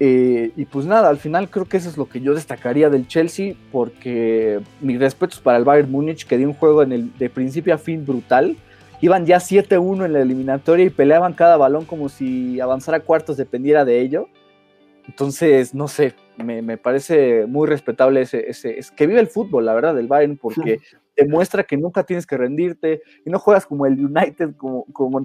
[0.00, 3.08] Eh, y pues nada, al final creo que eso es lo que yo destacaría del
[3.08, 7.78] Chelsea, porque mis respetos para el Bayern Múnich, que dio un juego de principio a
[7.78, 8.56] fin brutal.
[9.00, 13.36] Iban ya 7-1 en la eliminatoria y peleaban cada balón como si avanzar a cuartos
[13.36, 14.28] dependiera de ello.
[15.06, 19.74] Entonces, no sé, me, parece muy respetable ese, ese, es que vive el fútbol, la
[19.74, 20.80] verdad, del Bayern, porque
[21.18, 25.24] demuestra que nunca tienes que rendirte y no juegas como el United, como, como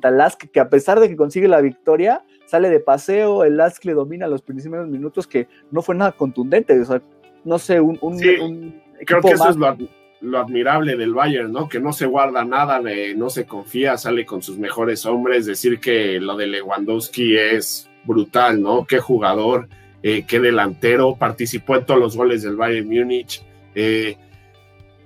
[0.51, 4.27] que a pesar de que consigue la victoria, sale de paseo, el Lask le domina
[4.27, 7.01] los primeros minutos, que no fue nada contundente, o sea,
[7.45, 8.81] no sé, un...
[9.05, 11.67] creo que eso es lo, admirable del Bayern, ¿no?
[11.69, 12.81] Que no se guarda nada,
[13.15, 18.61] no se confía, sale con sus mejores hombres, decir que lo de Lewandowski es brutal,
[18.61, 18.85] ¿no?
[18.85, 19.67] Qué jugador,
[20.01, 23.43] eh, qué delantero, participó en todos los goles del Bayern Múnich.
[23.75, 24.17] Eh,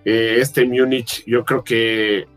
[0.09, 2.27] eh, este Múnich yo creo que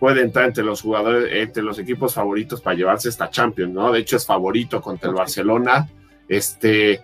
[0.00, 3.92] puede entrar entre los jugadores, entre los equipos favoritos para llevarse esta Champions, ¿no?
[3.92, 5.88] De hecho es favorito contra el Barcelona.
[6.28, 7.00] Este,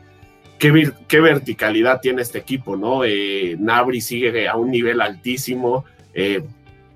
[0.58, 3.04] qué, qué verticalidad tiene este equipo, ¿no?
[3.04, 5.84] Eh, Nabri sigue a un nivel altísimo.
[6.12, 6.42] Eh,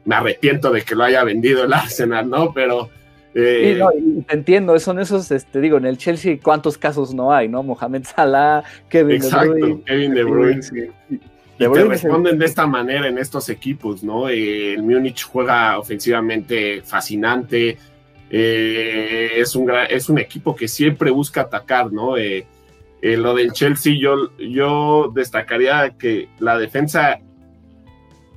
[0.05, 2.53] me arrepiento de que lo haya vendido el Arsenal, ¿no?
[2.53, 2.90] Pero
[3.32, 3.80] eh,
[4.26, 7.62] te entiendo, son esos, este, digo, en el Chelsea, ¿cuántos casos no hay, no?
[7.62, 9.82] Mohamed Salah, Kevin De Bruyne.
[9.84, 10.61] Kevin De Bruyne.
[11.59, 14.28] Y te responden de esta manera en estos equipos, ¿no?
[14.28, 17.76] Eh, el Múnich juega ofensivamente fascinante,
[18.30, 22.14] eh, es, un es un equipo que siempre busca atacar, ¿no?
[23.00, 27.20] lo del Chelsea, yo, yo destacaría que la defensa,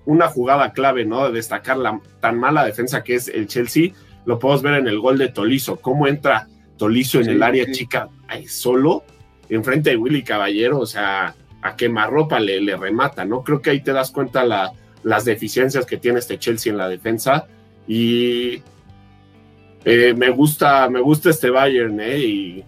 [0.06, 1.28] una jugada clave, ¿no?
[1.28, 3.92] De destacar la tan mala defensa que es el Chelsea,
[4.26, 6.48] lo podemos ver en el gol de Tolizo, cómo entra
[6.78, 8.10] Tolizo en el área chica
[8.48, 9.04] solo,
[9.50, 13.44] enfrente de Willy Caballero, o sea, a quemarropa le, le remata, ¿no?
[13.44, 16.88] Creo que ahí te das cuenta la, las deficiencias que tiene este Chelsea en la
[16.88, 17.48] defensa
[17.88, 18.62] y
[19.84, 22.20] eh, me gusta, me gusta este Bayern, ¿eh?
[22.20, 22.66] Y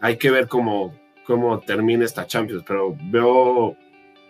[0.00, 3.76] hay que ver cómo, cómo termina esta Champions, pero veo,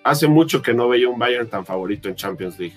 [0.04, 2.76] hace mucho que no veía un Bayern tan favorito en Champions League.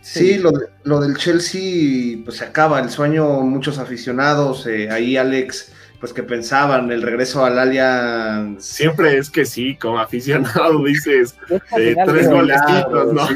[0.00, 0.50] Sí, lo,
[0.84, 6.22] lo, del Chelsea, pues se acaba el sueño, muchos aficionados, eh, ahí Alex, pues que
[6.22, 8.64] pensaban el regreso al Allianz.
[8.64, 11.36] Siempre es que sí, como aficionado dices,
[11.76, 13.28] eh, tres golecitos, ¿no?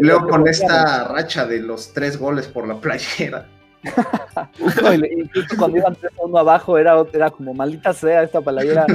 [0.00, 3.46] Luego con esta racha de los tres goles por la playera.
[5.18, 8.86] Incluso cuando iban 3 1 abajo era, era como maldita sea esta playera,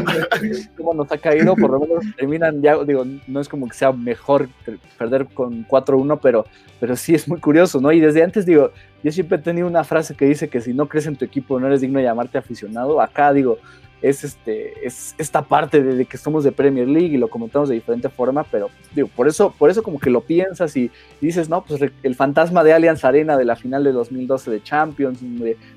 [0.77, 3.91] como nos ha caído, por lo menos terminan ya, digo, no es como que sea
[3.91, 4.49] mejor
[4.97, 6.45] perder con 4-1, pero,
[6.79, 7.91] pero sí es muy curioso, ¿no?
[7.91, 8.71] Y desde antes digo,
[9.03, 11.59] yo siempre he tenido una frase que dice que si no crees en tu equipo
[11.59, 13.57] no eres digno de llamarte aficionado, acá digo,
[14.01, 17.75] es, este, es esta parte de, que somos de Premier League y lo comentamos de
[17.75, 21.63] diferente forma, pero digo, por eso, por eso como que lo piensas y, dices, no,
[21.63, 25.21] pues el fantasma de Allianz Arena de la final de 2012 de Champions,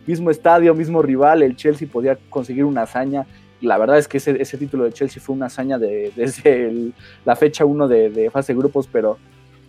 [0.07, 3.27] mismo estadio, mismo rival, el Chelsea podía conseguir una hazaña.
[3.61, 6.93] La verdad es que ese, título de Chelsea fue una hazaña de, desde
[7.25, 9.18] la fecha 1 de, de fase de grupos, pero,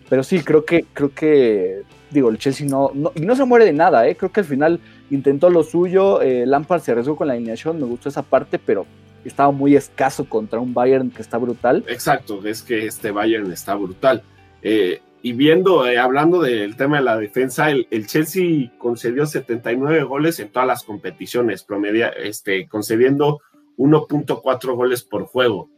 [0.10, 3.74] pero sí, creo que, creo que digo, el Chelsea no, y no se muere de
[3.74, 4.16] nada, ¿eh?
[4.16, 7.86] creo que al final intentó lo suyo, eh, Lampard se arriesgó con la alineación, me
[7.86, 8.86] gustó esa parte, pero
[9.26, 11.84] estaba muy escaso contra un Bayern que está brutal.
[11.88, 14.24] Exacto, es que este Bayern está brutal.
[14.62, 20.39] Eh, y viendo, eh, hablando del tema de la defensa, el, Chelsea concedió 79 goles
[20.39, 23.39] en todas las competiciones, promedia, este, concediendo
[23.78, 25.70] 1.4 goles por juego.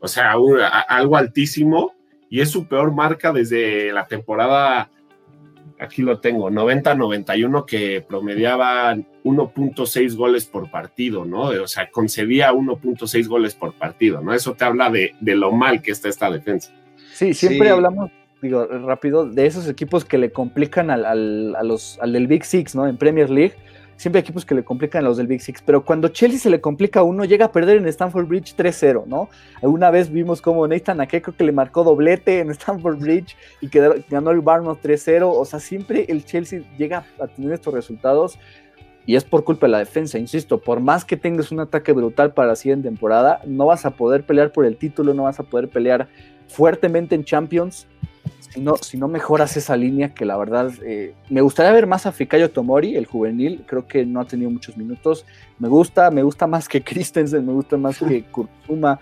[0.00, 0.34] O sea,
[0.88, 1.94] algo altísimo
[2.30, 4.90] y es su peor marca desde la temporada
[5.78, 8.94] aquí lo tengo, 90-91 que promediaba
[9.24, 11.42] 1.6 goles por partido, ¿no?
[11.44, 14.32] O sea, concedía 1.6 goles por partido, ¿no?
[14.32, 16.72] Eso te habla de, lo mal que está esta defensa.
[17.12, 18.10] Sí, siempre hablamos,
[18.42, 22.44] digo, rápido, de esos equipos que le complican al, al, a los, al del Big
[22.44, 22.86] Six, ¿no?
[22.86, 23.54] En Premier League
[23.96, 26.50] siempre hay equipos que le complican a los del Big Six, pero cuando Chelsea se
[26.50, 29.28] le complica a uno, llega a perder en Stamford Bridge 3-0, ¿no?
[29.62, 33.68] Alguna vez vimos como Nathan Ake creo que le marcó doblete en Stamford Bridge y
[33.68, 38.38] que ganó el Barno 3-0, o sea, siempre el Chelsea llega a tener estos resultados
[39.06, 42.32] y es por culpa de la defensa, insisto, por más que tengas un ataque brutal
[42.32, 45.42] para la siguiente temporada, no vas a poder pelear por el título, no vas a
[45.42, 46.08] poder pelear
[46.48, 47.86] fuertemente en Champions
[48.82, 52.50] si no, mejoras esa línea, que la verdad eh, me gustaría ver más a Fikayo
[52.50, 55.26] Tomori, el juvenil, creo que no ha tenido muchos minutos.
[55.58, 59.00] Me gusta, me gusta más que Christensen, me gusta más que Kurtzuma,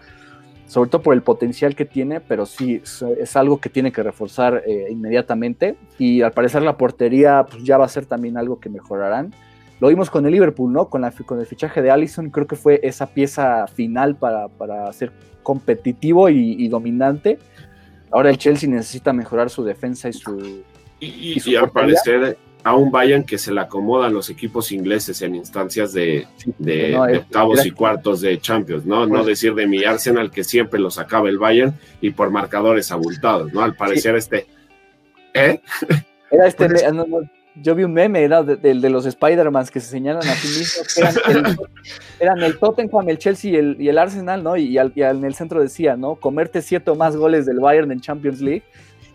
[0.66, 4.62] sobre todo por el potencial que tiene, pero sí es, algo que tiene que reforzar
[4.66, 5.76] eh, inmediatamente.
[5.98, 9.34] Y al parecer la portería pues, ya va a ser también algo que mejorarán.
[9.82, 10.88] Lo vimos con el Liverpool, ¿no?
[10.88, 14.90] Con, la, con el fichaje de Allison, creo que fue esa pieza final para, para
[14.94, 15.12] ser
[15.42, 17.38] competitivo y dominante
[18.12, 20.62] Ahora el Chelsea necesita mejorar su defensa y su.
[21.00, 26.28] Y, al parecer, aún vayan que se le acomodan los equipos ingleses en instancias de,
[27.16, 29.06] octavos y cuartos de Champions, ¿no?
[29.06, 32.92] no pues decir de mi Arsenal que siempre lo sacaba el Bayern y por marcadores
[32.92, 33.62] abultados, ¿no?
[33.62, 34.46] Al parecer, este.
[35.34, 35.60] ¿Eh?
[36.30, 36.68] Era este.
[36.68, 36.84] Pues
[37.54, 40.96] yo vi un meme, era del de, los Spider-Man que se señalan a sí mismos,
[42.20, 44.56] eran el, Tottenham, el Chelsea y el, y el Arsenal, ¿no?
[44.56, 46.16] Y, en el centro decía, ¿no?
[46.16, 48.62] Comerte siete o más goles del Bayern en Champions League.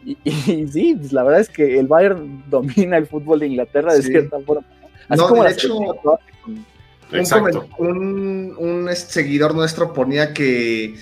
[0.05, 4.03] Y, sí, pues la verdad es que el Bayern domina el fútbol de Inglaterra de
[4.03, 4.65] cierta forma.
[5.09, 5.75] Así como de hecho,
[7.77, 10.95] un, un, seguidor nuestro ponía que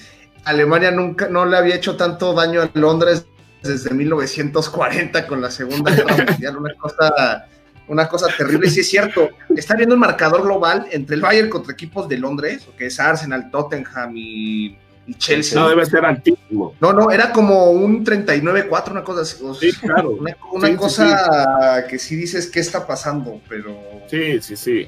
[0.44, 3.26] Alemania nunca no le había hecho tanto daño a Londres
[3.68, 7.48] desde 1940 con la Segunda Guerra Mundial, una cosa,
[7.88, 8.68] una cosa terrible.
[8.68, 12.18] Y sí es cierto, está viendo un marcador global entre el Bayern contra equipos de
[12.18, 15.60] Londres, que es Arsenal, Tottenham y y Chelsea.
[15.60, 16.76] No, debe ser altísimo.
[16.80, 19.72] No, no, era como un 39-4, una cosa así.
[19.72, 20.18] Sí, claro.
[20.52, 23.78] Una, cosa que sí dices qué está pasando, pero.
[24.10, 24.88] Sí, sí, sí.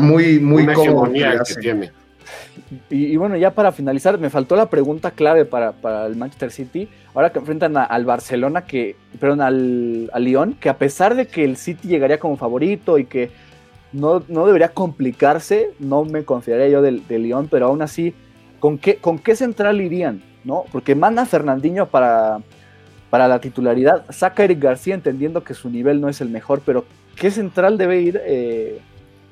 [0.00, 1.92] Muy, muy una hegemonía que tiene.
[2.90, 5.74] Y, bueno, ya para finalizar, me faltó la pregunta clave para,
[6.06, 6.88] el Manchester City.
[7.14, 11.44] Ahora que enfrentan al Barcelona, que, perdón, al, al Lyon, que a pesar de que
[11.44, 13.30] el City llegaría como favorito y que
[13.92, 18.14] no, debería complicarse, no me confiaría yo del, del Lyon, pero aún así,
[18.60, 20.22] ¿con qué, ¿con qué central irían?
[20.44, 20.64] ¿no?
[20.72, 22.38] Porque manda Fernandinho para,
[23.10, 26.62] para la titularidad, saca a Eric García entendiendo que su nivel no es el mejor,
[26.64, 26.84] pero
[27.16, 28.20] ¿qué central debe ir?
[28.24, 28.80] Eh,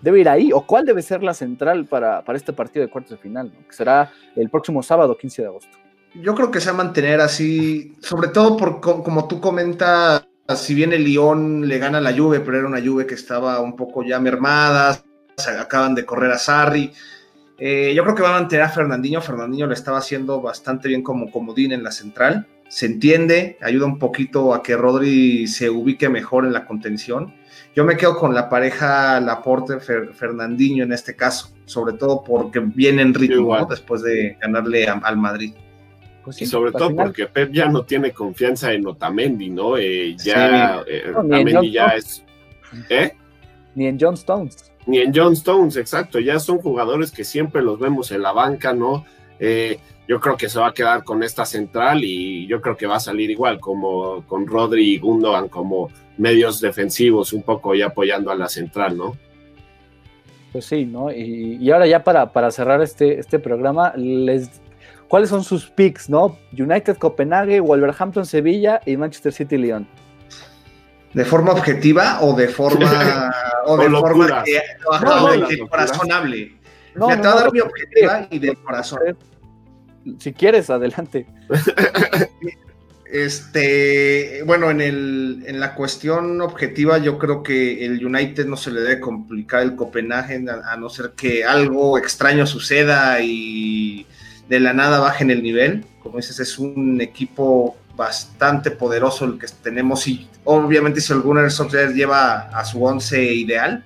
[0.03, 3.17] debe ir ahí, o cuál debe ser la central para, este partido de cuartos de
[3.19, 5.79] final, que será el próximo sábado 15 de agosto.
[6.15, 10.27] Yo creo que se va a mantener así, sobre todo por como tú comentas,
[10.57, 13.77] si bien el Lyon le gana la Juve, pero era una Juve que estaba un
[13.77, 15.01] poco ya mermada,
[15.37, 16.93] se acaban de correr a Sarri.
[17.59, 19.21] Eh, yo creo que va a mantener a Fernandinho.
[19.21, 22.49] Fernandinho lo estaba haciendo bastante bien como comodín en la central.
[22.69, 27.35] Se entiende, ayuda un poquito a que Rodri se ubique mejor en la contención.
[27.75, 33.03] Yo me quedo con la pareja Laporte Fernandinho en este caso, sobre todo porque viene
[33.03, 35.55] en ritmo después de ganarle al Madrid.
[36.25, 39.77] Pues y sobre todo porque Pep ya no tiene confianza en Otamendi, ¿no?
[39.77, 42.25] Eh, ya eh, Otamendi ya es.
[42.89, 43.13] ¿Eh?
[43.75, 44.73] Ni en John Stones.
[44.87, 46.19] Ni en John Stones, exacto.
[46.19, 49.05] Ya son jugadores que siempre los vemos en la banca, ¿no?
[49.39, 49.79] Eh,
[50.11, 52.97] yo creo que se va a quedar con esta central y yo creo que va
[52.97, 55.89] a salir igual, como con Rodri y Gundogan como
[56.19, 59.17] medios defensivos, un poco ya apoyando a la central, ¿no?
[60.51, 61.13] Pues sí, ¿no?
[61.13, 64.51] Y, ahora ya para, para cerrar este, este programa, les
[65.07, 66.37] ¿Cuáles son sus picks, no?
[66.59, 69.87] United, Copenhague, Wolverhampton, Sevilla y Manchester City, León.
[71.15, 73.33] ¿De forma objetiva o de forma
[73.65, 76.59] o de forma que, no, corazonable?
[76.97, 78.99] No, Me te a dar mi objetiva y del corazón.
[80.19, 81.27] Si quieres, adelante.
[83.13, 88.71] Este, bueno, en, el, en la cuestión objetiva, yo creo que el United no se
[88.71, 94.07] le debe complicar el Copenhague, a no ser que algo extraño suceda y
[94.49, 95.85] de la nada bajen el nivel.
[96.01, 101.51] Como dices, es un equipo bastante poderoso el que tenemos y obviamente si alguno de
[101.51, 103.85] Solskjaer lleva a su once ideal.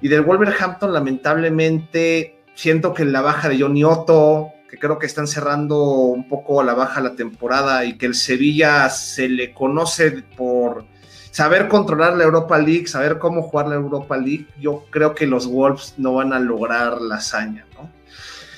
[0.00, 5.26] Y del Wolverhampton, lamentablemente, siento que la baja de Johnny Otto, que creo que están
[5.26, 10.22] cerrando un poco a la baja la temporada y que el Sevilla se le conoce
[10.36, 10.84] por
[11.32, 15.48] saber controlar la Europa League, saber cómo jugar la Europa League, yo creo que los
[15.48, 17.90] Wolves no van a lograr la hazaña, ¿no?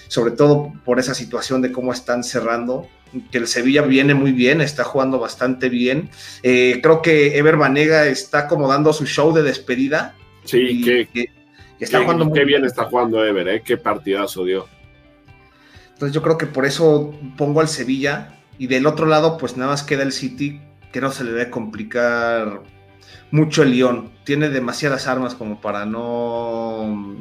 [0.09, 2.87] sobre todo por esa situación de cómo están cerrando,
[3.31, 6.11] que el Sevilla viene muy bien, está jugando bastante bien.
[6.43, 10.15] Eh, creo que Ever Banega está como dando su show de despedida.
[10.45, 11.31] Sí, que,
[11.81, 12.67] está jugando muy bien.
[12.67, 13.63] está jugando Ever, ¿eh?
[13.65, 14.67] Qué partidazo dio.
[16.03, 19.71] Entonces yo creo que por eso pongo al Sevilla y del otro lado pues nada
[19.71, 20.61] más queda el City
[20.93, 22.61] que no se le debe complicar
[23.31, 24.11] mucho el Lyon.
[24.25, 27.17] Tiene demasiadas armas como para no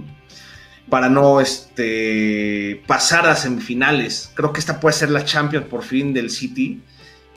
[0.89, 4.31] para no este, pasar a semifinales.
[4.33, 6.81] Creo que esta puede ser la Champions por fin del City.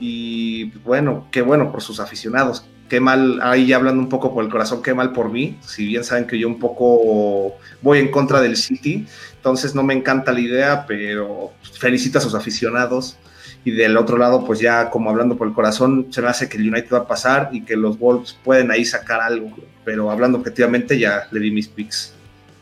[0.00, 2.64] Y bueno, qué bueno por sus aficionados.
[2.88, 5.58] Qué mal, ahí ya hablando un poco por el corazón, qué mal por mí.
[5.60, 9.06] Si bien saben que yo un poco voy en contra del City,
[9.44, 13.18] entonces no me encanta la idea, pero felicito a sus aficionados.
[13.62, 16.56] Y del otro lado, pues ya como hablando por el corazón, se me hace que
[16.56, 19.54] el United va a pasar y que los Wolves pueden ahí sacar algo.
[19.84, 22.14] Pero hablando objetivamente, ya le di mis picks.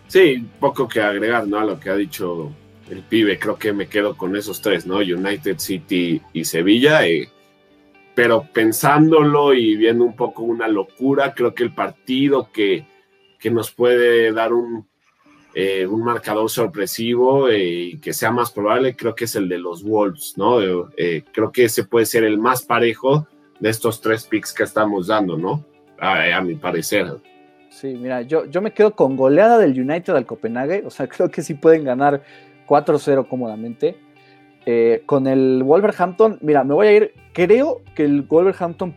[0.09, 1.61] Sí, poco que agregar, ¿no?
[1.61, 2.51] A lo que ha dicho
[2.91, 4.97] el pibe, creo que me quedo con esos tres, ¿no?
[4.97, 7.07] United City y Sevilla.
[7.07, 7.29] Eh,
[8.17, 12.85] pero pensándolo y viendo un poco una locura, creo que el partido que,
[13.39, 14.91] que nos puede dar un,
[15.55, 19.59] eh, un marcador sorpresivo eh, y que sea más probable, creo que es el de
[19.59, 20.59] los Wolves, ¿no?
[21.33, 23.27] creo que ese puede ser el más parejo
[23.61, 25.65] de estos tres picks que estamos dando, ¿no?
[25.99, 27.07] a mi parecer.
[27.73, 30.85] Sí, mira, yo, yo me quedo con goleada del United al Copenhague.
[30.87, 32.23] O sea, creo que sí pueden ganar
[32.69, 33.97] 4-0 cómodamente.
[34.67, 37.15] Eh, con el Wolverhampton, mira, me voy a ir.
[37.33, 38.95] Creo que el Wolverhampton,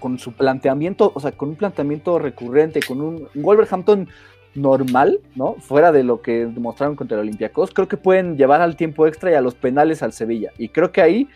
[0.00, 4.08] con su planteamiento, o sea, con un planteamiento recurrente, con un, Wolverhampton
[4.54, 5.54] normal, ¿no?
[5.54, 9.30] Fuera de lo que demostraron contra el Olympiacos, creo que pueden llevar al tiempo extra
[9.30, 10.52] y a los penales al Sevilla.
[10.58, 11.28] Y creo que ahí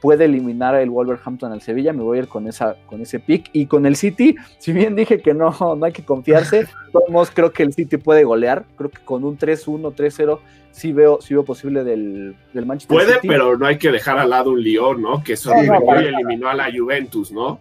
[0.00, 3.48] puede eliminar el Wolverhampton al Sevilla, me voy a ir con, esa, con ese pick.
[3.52, 7.52] Y con el City, si bien dije que no, no hay que confiarse, todos creo
[7.52, 8.64] que el City puede golear.
[8.76, 10.38] Creo que con un 3-1, 3-0
[10.76, 13.26] sí veo, sí veo posible del, del Manchester City.
[13.26, 15.24] Puede, pero no hay que dejar al lado un Lyon, ¿no?
[15.24, 17.58] Que eso eliminó a la Juventus, ¿no?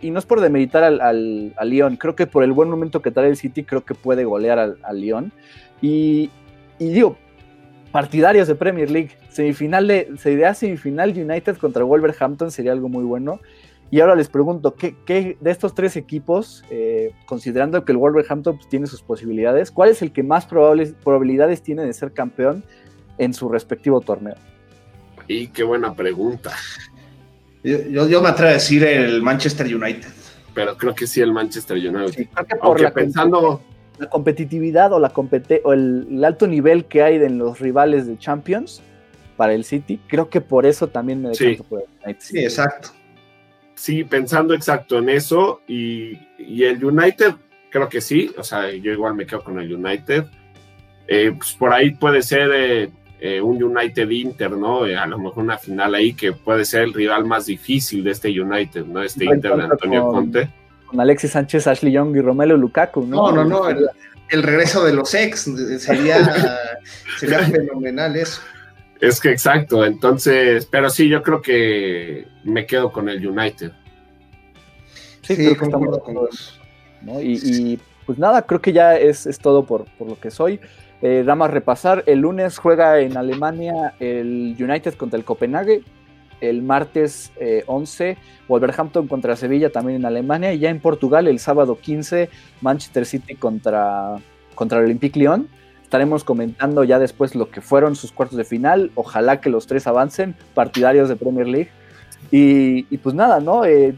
[0.00, 3.02] y no es por demeritar al, al, al, Lyon, creo que por el buen momento
[3.02, 5.32] que trae el City, creo que puede golear al, al Lyon.
[5.80, 6.30] Y,
[6.78, 7.16] y digo,
[7.90, 9.10] partidarios de Premier League.
[9.28, 13.40] Semifinal de, sería semifinal United contra Wolverhampton, sería algo muy bueno.
[13.92, 18.66] Y ahora les pregunto, ¿qué, de estos tres equipos, eh, considerando que el Wolverhampton pues,
[18.70, 22.64] tiene sus posibilidades, cuál es el que más probables, probabilidades tiene de ser campeón
[23.18, 24.36] en su respectivo torneo?
[25.28, 26.52] Y qué buena pregunta.
[27.62, 30.08] Yo, yo, me atrevo a decir el Manchester United.
[30.54, 32.14] Pero creo que sí el Manchester United.
[32.14, 33.60] Sí, creo que por la pensando
[33.98, 35.12] la competitividad o, la
[35.64, 38.80] o el, alto nivel que hay en los rivales de Champions
[39.36, 42.22] para el City, creo que por eso también me decanto por el United.
[42.22, 42.92] Sí, exacto.
[43.82, 47.34] Sí, pensando exacto en eso y, el United,
[47.68, 50.24] creo que sí, o sea, yo igual me quedo con el United.
[51.08, 54.84] Eh, pues por ahí puede ser eh, eh, un United Inter, ¿no?
[54.84, 58.28] a lo mejor una final ahí que puede ser el rival más difícil de este
[58.28, 59.02] United, ¿no?
[59.02, 60.48] Este Inter de Antonio Conte
[60.86, 63.32] con Alexis Sánchez, Ashley Young y Romelu Lukaku, ¿no?
[63.32, 63.68] No, no, no,
[64.30, 66.32] el, regreso de los ex sería,
[67.18, 68.42] sería fenomenal eso.
[69.02, 73.72] Es que exacto, entonces, pero sí, yo creo que me quedo con el United.
[75.22, 76.60] Sí, creo que estamos con vos.
[77.20, 80.60] Y, pues nada, creo que ya es, todo por, lo que soy.
[81.02, 85.82] Eh, nada más repasar, el lunes juega en Alemania el United contra el Copenhague,
[86.40, 87.32] el martes
[87.66, 92.30] 11, eh, Wolverhampton contra Sevilla también en Alemania, y ya en Portugal el sábado 15,
[92.60, 94.18] Manchester City contra,
[94.54, 95.48] contra el Olympique Lyon.
[95.92, 98.90] Estaremos comentando ya después lo que fueron sus cuartos de final.
[98.94, 101.68] Ojalá que los tres avancen, partidarios de Premier League.
[102.30, 103.66] Y, pues nada, ¿no?
[103.66, 103.94] Eh,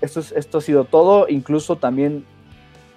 [0.00, 1.26] esto, esto ha sido todo.
[1.28, 2.24] Incluso también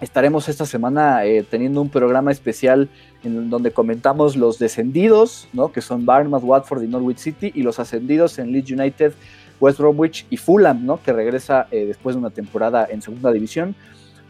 [0.02, 2.90] estaremos esta semana eh, teniendo un programa especial
[3.24, 5.72] en donde comentamos los descendidos, ¿no?
[5.72, 9.14] que son Barnmouth, Watford y Norwich City, y los ascendidos en Leeds United,
[9.60, 11.02] West Bromwich y Fulham, ¿no?
[11.02, 13.74] que regresa eh, después de una temporada en segunda división.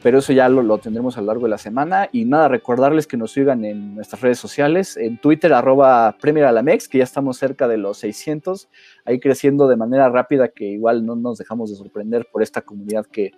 [0.04, 2.08] Pero eso ya lo, tendremos a lo largo de la semana.
[2.12, 6.88] Y nada, recordarles que nos sigan en nuestras redes sociales, en Twitter, arroba Premier Alamex,
[6.88, 8.70] que ya estamos cerca de los 600,
[9.06, 13.06] ahí creciendo de manera rápida, que igual no nos dejamos de sorprender por esta comunidad
[13.08, 13.32] que,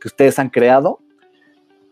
[0.00, 1.00] que ustedes han creado.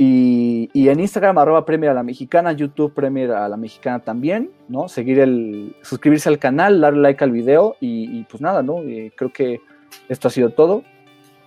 [0.03, 4.89] Y, en Instagram, arroba Premier a la Mexicana, YouTube Premier a la Mexicana también, ¿no?
[4.89, 8.77] Seguir el, suscribirse al canal, darle like al video y, pues nada, ¿no?
[9.15, 9.61] creo que
[10.09, 10.85] esto ha sido todo.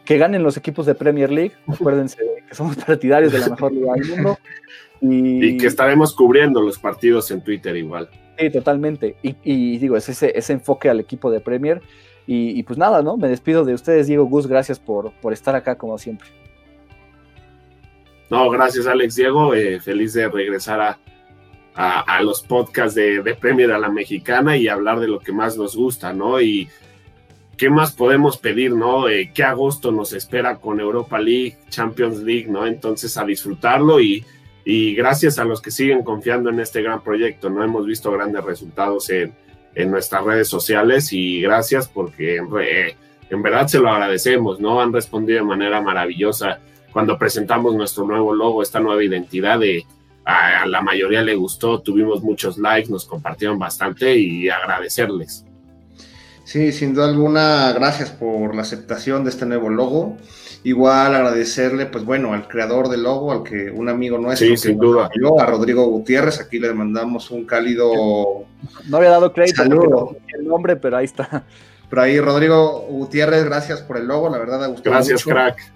[0.05, 3.93] Que ganen los equipos de Premier League, acuérdense que somos partidarios de la mejor liga
[3.93, 4.38] del mundo.
[5.06, 8.10] Y, que estaremos cubriendo los partidos en Twitter igual.
[8.39, 9.18] Sí, totalmente.
[9.22, 11.82] Y, digo, es ese, ese enfoque al equipo de Premier.
[12.26, 13.18] Y, pues nada, ¿no?
[13.18, 16.30] Me despido de ustedes, Diego Gus, gracias por, por estar acá como siempre.
[18.30, 20.97] No, gracias Alex Diego, eh, feliz de regresar
[21.76, 25.76] a, los podcasts de, Premier a la Mexicana y hablar de lo que más nos
[25.76, 26.39] gusta, ¿no?
[26.39, 26.70] Y
[27.58, 29.08] qué más podemos pedir, ¿no?
[29.10, 32.66] Eh, ¿Qué agosto nos espera con Europa League, Champions League, ¿no?
[32.66, 34.26] Entonces a disfrutarlo y,
[34.95, 37.64] gracias a los que siguen confiando en este gran proyecto, ¿no?
[37.64, 39.34] Hemos visto grandes resultados en,
[39.89, 42.95] nuestras redes sociales y gracias porque eh,
[43.30, 44.80] en verdad se lo agradecemos, ¿no?
[44.80, 46.60] Han respondido de manera maravillosa
[46.91, 49.84] cuando presentamos nuestro nuevo logo, esta nueva identidad de
[50.26, 55.43] a, la mayoría le gustó, tuvimos muchos likes, nos compartieron bastante y agradecerles.
[56.43, 60.17] Sí, sin duda alguna, gracias por la aceptación de este nuevo logo.
[60.63, 64.77] Igual agradecerle, pues bueno, al creador del logo, al que un amigo nuestro, sí, sin
[64.77, 65.09] duda.
[65.39, 68.45] a Rodrigo Gutiérrez, aquí le mandamos un cálido.
[68.87, 71.45] No había dado crédito el nombre, pero ahí está.
[71.89, 75.73] Pero ahí, Rodrigo Gutiérrez, gracias por el logo, la verdad, ha gustado Gracias, crack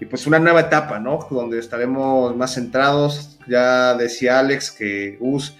[0.00, 1.26] y pues una nueva etapa, ¿no?
[1.30, 3.38] Donde estaremos más centrados.
[3.46, 5.56] Ya decía Alex que US,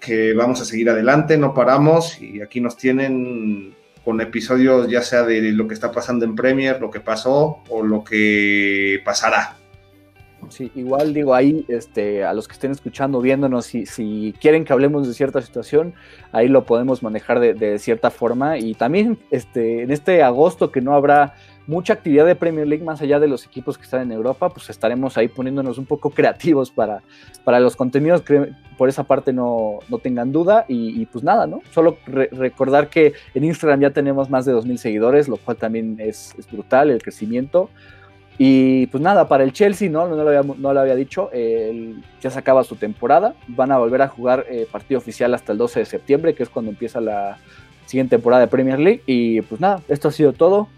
[0.00, 3.74] que vamos a seguir adelante, no paramos y aquí nos tienen
[4.04, 7.82] con episodios ya sea de lo que está pasando en Premier, lo que pasó o
[7.82, 9.56] lo que pasará.
[10.48, 14.72] Sí, igual digo ahí, este, a los que estén escuchando, viéndonos, si, si quieren que
[14.72, 15.94] hablemos de cierta situación,
[16.32, 18.58] ahí lo podemos manejar de, de, cierta forma.
[18.58, 21.34] Y también este, en este agosto que no habrá
[21.66, 24.70] mucha actividad de Premier League más allá de los equipos que están en Europa, pues
[24.70, 27.02] estaremos ahí poniéndonos un poco creativos para,
[27.44, 28.22] para los contenidos,
[28.76, 31.60] por esa parte no, tengan duda y, pues nada, ¿no?
[31.70, 36.34] Solo recordar que en Instagram ya tenemos más de 2.000 seguidores, lo cual también es,
[36.50, 37.70] brutal el crecimiento.
[38.38, 41.30] Y pues nada, para el Chelsea, no, no, lo, había, no lo había dicho,
[42.20, 45.58] ya se acaba su temporada, van a volver a jugar eh, partido oficial hasta el
[45.58, 47.38] 12 de septiembre, que es cuando empieza la
[47.86, 49.02] siguiente temporada de Premier League.
[49.06, 50.68] Y pues nada, esto ha sido todo.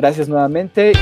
[0.00, 0.92] Gracias nuevamente.